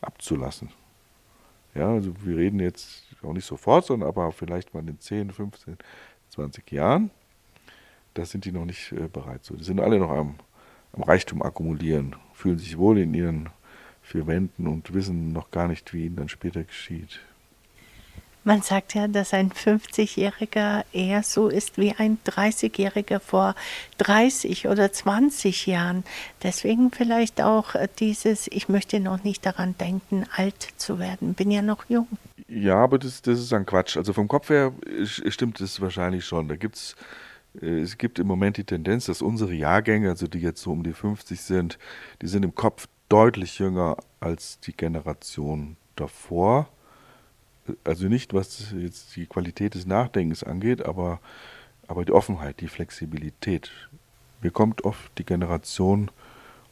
abzulassen. 0.00 0.70
Ja, 1.74 1.88
also 1.90 2.12
wir 2.24 2.36
reden 2.36 2.60
jetzt 2.60 3.04
auch 3.22 3.32
nicht 3.32 3.46
sofort, 3.46 3.86
sondern 3.86 4.08
aber 4.08 4.30
vielleicht 4.32 4.74
mal 4.74 4.86
in 4.86 5.00
10, 5.00 5.30
15, 5.30 5.78
20 6.30 6.72
Jahren. 6.72 7.10
Da 8.14 8.24
sind 8.24 8.44
die 8.44 8.52
noch 8.52 8.66
nicht 8.66 8.92
äh, 8.92 9.08
bereit. 9.08 9.40
Die 9.48 9.64
sind 9.64 9.80
alle 9.80 9.98
noch 9.98 10.10
am, 10.10 10.36
am 10.92 11.02
Reichtum 11.02 11.42
akkumulieren, 11.42 12.16
fühlen 12.34 12.58
sich 12.58 12.76
wohl 12.76 12.98
in 12.98 13.14
ihren 13.14 13.48
vier 14.02 14.26
Wänden 14.26 14.66
und 14.66 14.92
wissen 14.92 15.32
noch 15.32 15.50
gar 15.50 15.68
nicht, 15.68 15.94
wie 15.94 16.06
ihnen 16.06 16.16
dann 16.16 16.28
später 16.28 16.64
geschieht. 16.64 17.20
Man 18.44 18.60
sagt 18.62 18.94
ja, 18.94 19.06
dass 19.06 19.34
ein 19.34 19.52
50-Jähriger 19.52 20.84
eher 20.92 21.22
so 21.22 21.48
ist 21.48 21.78
wie 21.78 21.94
ein 21.96 22.18
30-Jähriger 22.26 23.20
vor 23.20 23.54
30 23.98 24.66
oder 24.66 24.92
20 24.92 25.66
Jahren. 25.66 26.02
Deswegen 26.42 26.90
vielleicht 26.90 27.40
auch 27.40 27.76
dieses, 28.00 28.48
ich 28.48 28.68
möchte 28.68 28.98
noch 28.98 29.22
nicht 29.22 29.46
daran 29.46 29.76
denken, 29.78 30.24
alt 30.34 30.72
zu 30.76 30.98
werden, 30.98 31.34
bin 31.34 31.52
ja 31.52 31.62
noch 31.62 31.84
jung. 31.88 32.08
Ja, 32.48 32.76
aber 32.76 32.98
das, 32.98 33.22
das 33.22 33.38
ist 33.38 33.52
ein 33.52 33.64
Quatsch. 33.64 33.96
Also 33.96 34.12
vom 34.12 34.26
Kopf 34.26 34.50
her 34.50 34.72
stimmt 35.04 35.60
es 35.60 35.80
wahrscheinlich 35.80 36.24
schon. 36.24 36.48
Da 36.48 36.56
gibt's, 36.56 36.96
äh, 37.60 37.78
es 37.78 37.96
gibt 37.96 38.18
im 38.18 38.26
Moment 38.26 38.56
die 38.56 38.64
Tendenz, 38.64 39.06
dass 39.06 39.22
unsere 39.22 39.54
Jahrgänge, 39.54 40.08
also 40.08 40.26
die 40.26 40.40
jetzt 40.40 40.62
so 40.62 40.72
um 40.72 40.82
die 40.82 40.94
50 40.94 41.40
sind, 41.40 41.78
die 42.20 42.26
sind 42.26 42.44
im 42.44 42.56
Kopf 42.56 42.88
deutlich 43.08 43.60
jünger 43.60 43.98
als 44.18 44.58
die 44.58 44.72
Generation 44.72 45.76
davor 45.94 46.68
also 47.84 48.06
nicht, 48.06 48.34
was 48.34 48.72
jetzt 48.76 49.16
die 49.16 49.26
Qualität 49.26 49.74
des 49.74 49.86
Nachdenkens 49.86 50.42
angeht, 50.42 50.84
aber, 50.84 51.20
aber 51.88 52.04
die 52.04 52.12
Offenheit, 52.12 52.60
die 52.60 52.68
Flexibilität. 52.68 53.70
Mir 54.40 54.50
kommt 54.50 54.84
oft 54.84 55.10
die 55.18 55.24
Generation 55.24 56.10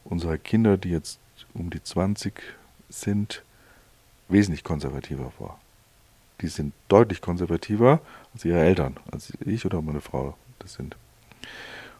unserer 0.03 0.37
Kinder, 0.37 0.77
die 0.77 0.89
jetzt 0.89 1.19
um 1.53 1.69
die 1.69 1.81
20 1.81 2.33
sind, 2.89 3.43
wesentlich 4.27 4.63
konservativer 4.63 5.31
vor. 5.31 5.59
Die 6.41 6.47
sind 6.47 6.73
deutlich 6.87 7.21
konservativer 7.21 8.01
als 8.33 8.45
ihre 8.45 8.59
Eltern, 8.59 8.97
als 9.11 9.33
ich 9.45 9.65
oder 9.65 9.81
meine 9.81 10.01
Frau 10.01 10.35
das 10.59 10.73
sind. 10.73 10.95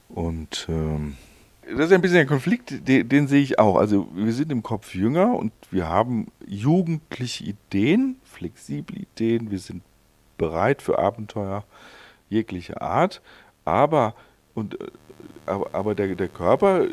Und 0.10 0.68
ähm, 0.70 1.18
das 1.64 1.88
ist 1.88 1.92
ein 1.92 2.02
bisschen 2.02 2.20
ein 2.20 2.28
Konflikt, 2.28 2.88
den, 2.88 3.08
den, 3.08 3.28
sehe 3.28 3.42
ich 3.42 3.60
auch. 3.60 3.76
Also 3.78 4.08
wir 4.14 4.34
sind 4.34 4.52
im 4.52 4.64
Kopf 4.64 4.96
jünger 4.96 5.36
und 5.36 5.54
wir 5.70 5.88
haben 5.88 6.28
jugendliche 6.46 7.44
Ideen, 7.44 8.18
flexible 8.24 8.98
Ideen, 8.98 9.52
wir 9.52 9.60
sind 9.60 9.84
bereit 10.38 10.82
für 10.82 10.98
Abenteuer 10.98 11.64
jeglicher 12.30 12.82
Art, 12.82 13.22
aber 13.66 14.16
und 14.54 14.80
äh, 14.82 14.88
aber, 15.46 15.74
aber 15.74 15.96
der, 15.96 16.16
der 16.16 16.30
Körper, 16.30 16.88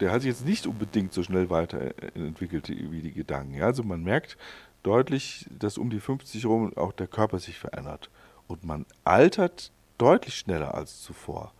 der 0.00 0.12
hat 0.12 0.22
sich 0.22 0.30
jetzt 0.30 0.46
nicht 0.46 0.66
unbedingt 0.66 1.12
so 1.12 1.22
schnell 1.22 1.50
weiterentwickelt 1.50 2.68
wie 2.68 3.00
die 3.00 3.12
Gedanken. 3.12 3.54
Ja? 3.54 3.66
Also 3.66 3.82
man 3.82 4.02
merkt 4.02 4.36
deutlich, 4.82 5.46
dass 5.58 5.78
um 5.78 5.90
die 5.90 6.00
50 6.00 6.44
rum 6.46 6.76
auch 6.76 6.92
der 6.92 7.06
Körper 7.06 7.38
sich 7.38 7.58
verändert. 7.58 8.10
Und 8.46 8.64
man 8.64 8.84
altert 9.04 9.72
deutlich 9.98 10.34
schneller 10.34 10.74
als 10.74 11.02
zuvor. 11.02 11.52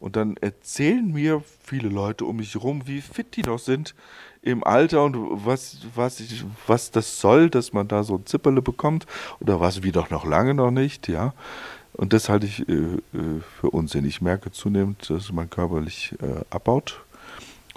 Und 0.00 0.16
dann 0.16 0.36
erzählen 0.38 1.12
mir 1.12 1.42
viele 1.62 1.88
Leute 1.88 2.24
um 2.24 2.36
mich 2.36 2.54
herum, 2.54 2.82
wie 2.86 3.00
fit 3.00 3.36
die 3.36 3.42
noch 3.42 3.58
sind 3.58 3.94
im 4.42 4.62
Alter 4.62 5.04
und 5.04 5.16
was, 5.46 5.78
was, 5.94 6.20
ich, 6.20 6.44
was 6.66 6.90
das 6.90 7.20
soll, 7.20 7.48
dass 7.48 7.72
man 7.72 7.88
da 7.88 8.02
so 8.02 8.16
ein 8.16 8.26
Zipperle 8.26 8.60
bekommt 8.60 9.06
oder 9.40 9.60
was 9.60 9.82
wie 9.82 9.92
doch 9.92 10.10
noch 10.10 10.26
lange 10.26 10.52
noch 10.52 10.70
nicht, 10.70 11.08
ja. 11.08 11.32
Und 11.94 12.12
das 12.12 12.28
halte 12.28 12.46
ich 12.46 12.68
äh, 12.68 12.72
äh, 12.72 12.98
für 13.60 13.70
Unsinn. 13.70 14.04
Ich 14.04 14.20
merke 14.20 14.50
zunehmend, 14.50 15.08
dass 15.08 15.32
man 15.32 15.48
körperlich 15.48 16.14
äh, 16.20 16.44
abbaut. 16.50 17.00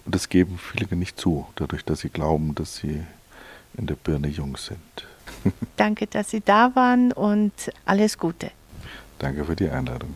Und 0.06 0.15
das 0.15 0.27
geben 0.27 0.58
viele 0.58 0.93
nicht 0.95 1.19
zu, 1.19 1.45
dadurch, 1.56 1.86
dass 1.86 1.99
sie 1.99 2.10
glauben, 2.10 2.56
dass 2.56 2.77
sie 2.77 3.03
in 3.77 3.86
der 3.86 3.95
Birne 3.95 4.27
jung 4.27 4.58
sind. 4.58 4.80
Danke, 5.77 6.08
dass 6.08 6.32
Sie 6.32 6.41
da 6.41 6.75
waren 6.75 7.12
und 7.12 7.51
alles 7.86 8.17
Gute. 8.17 8.51
Danke 9.19 9.45
für 9.45 9.56
die 9.56 9.69
Einladung. 9.69 10.15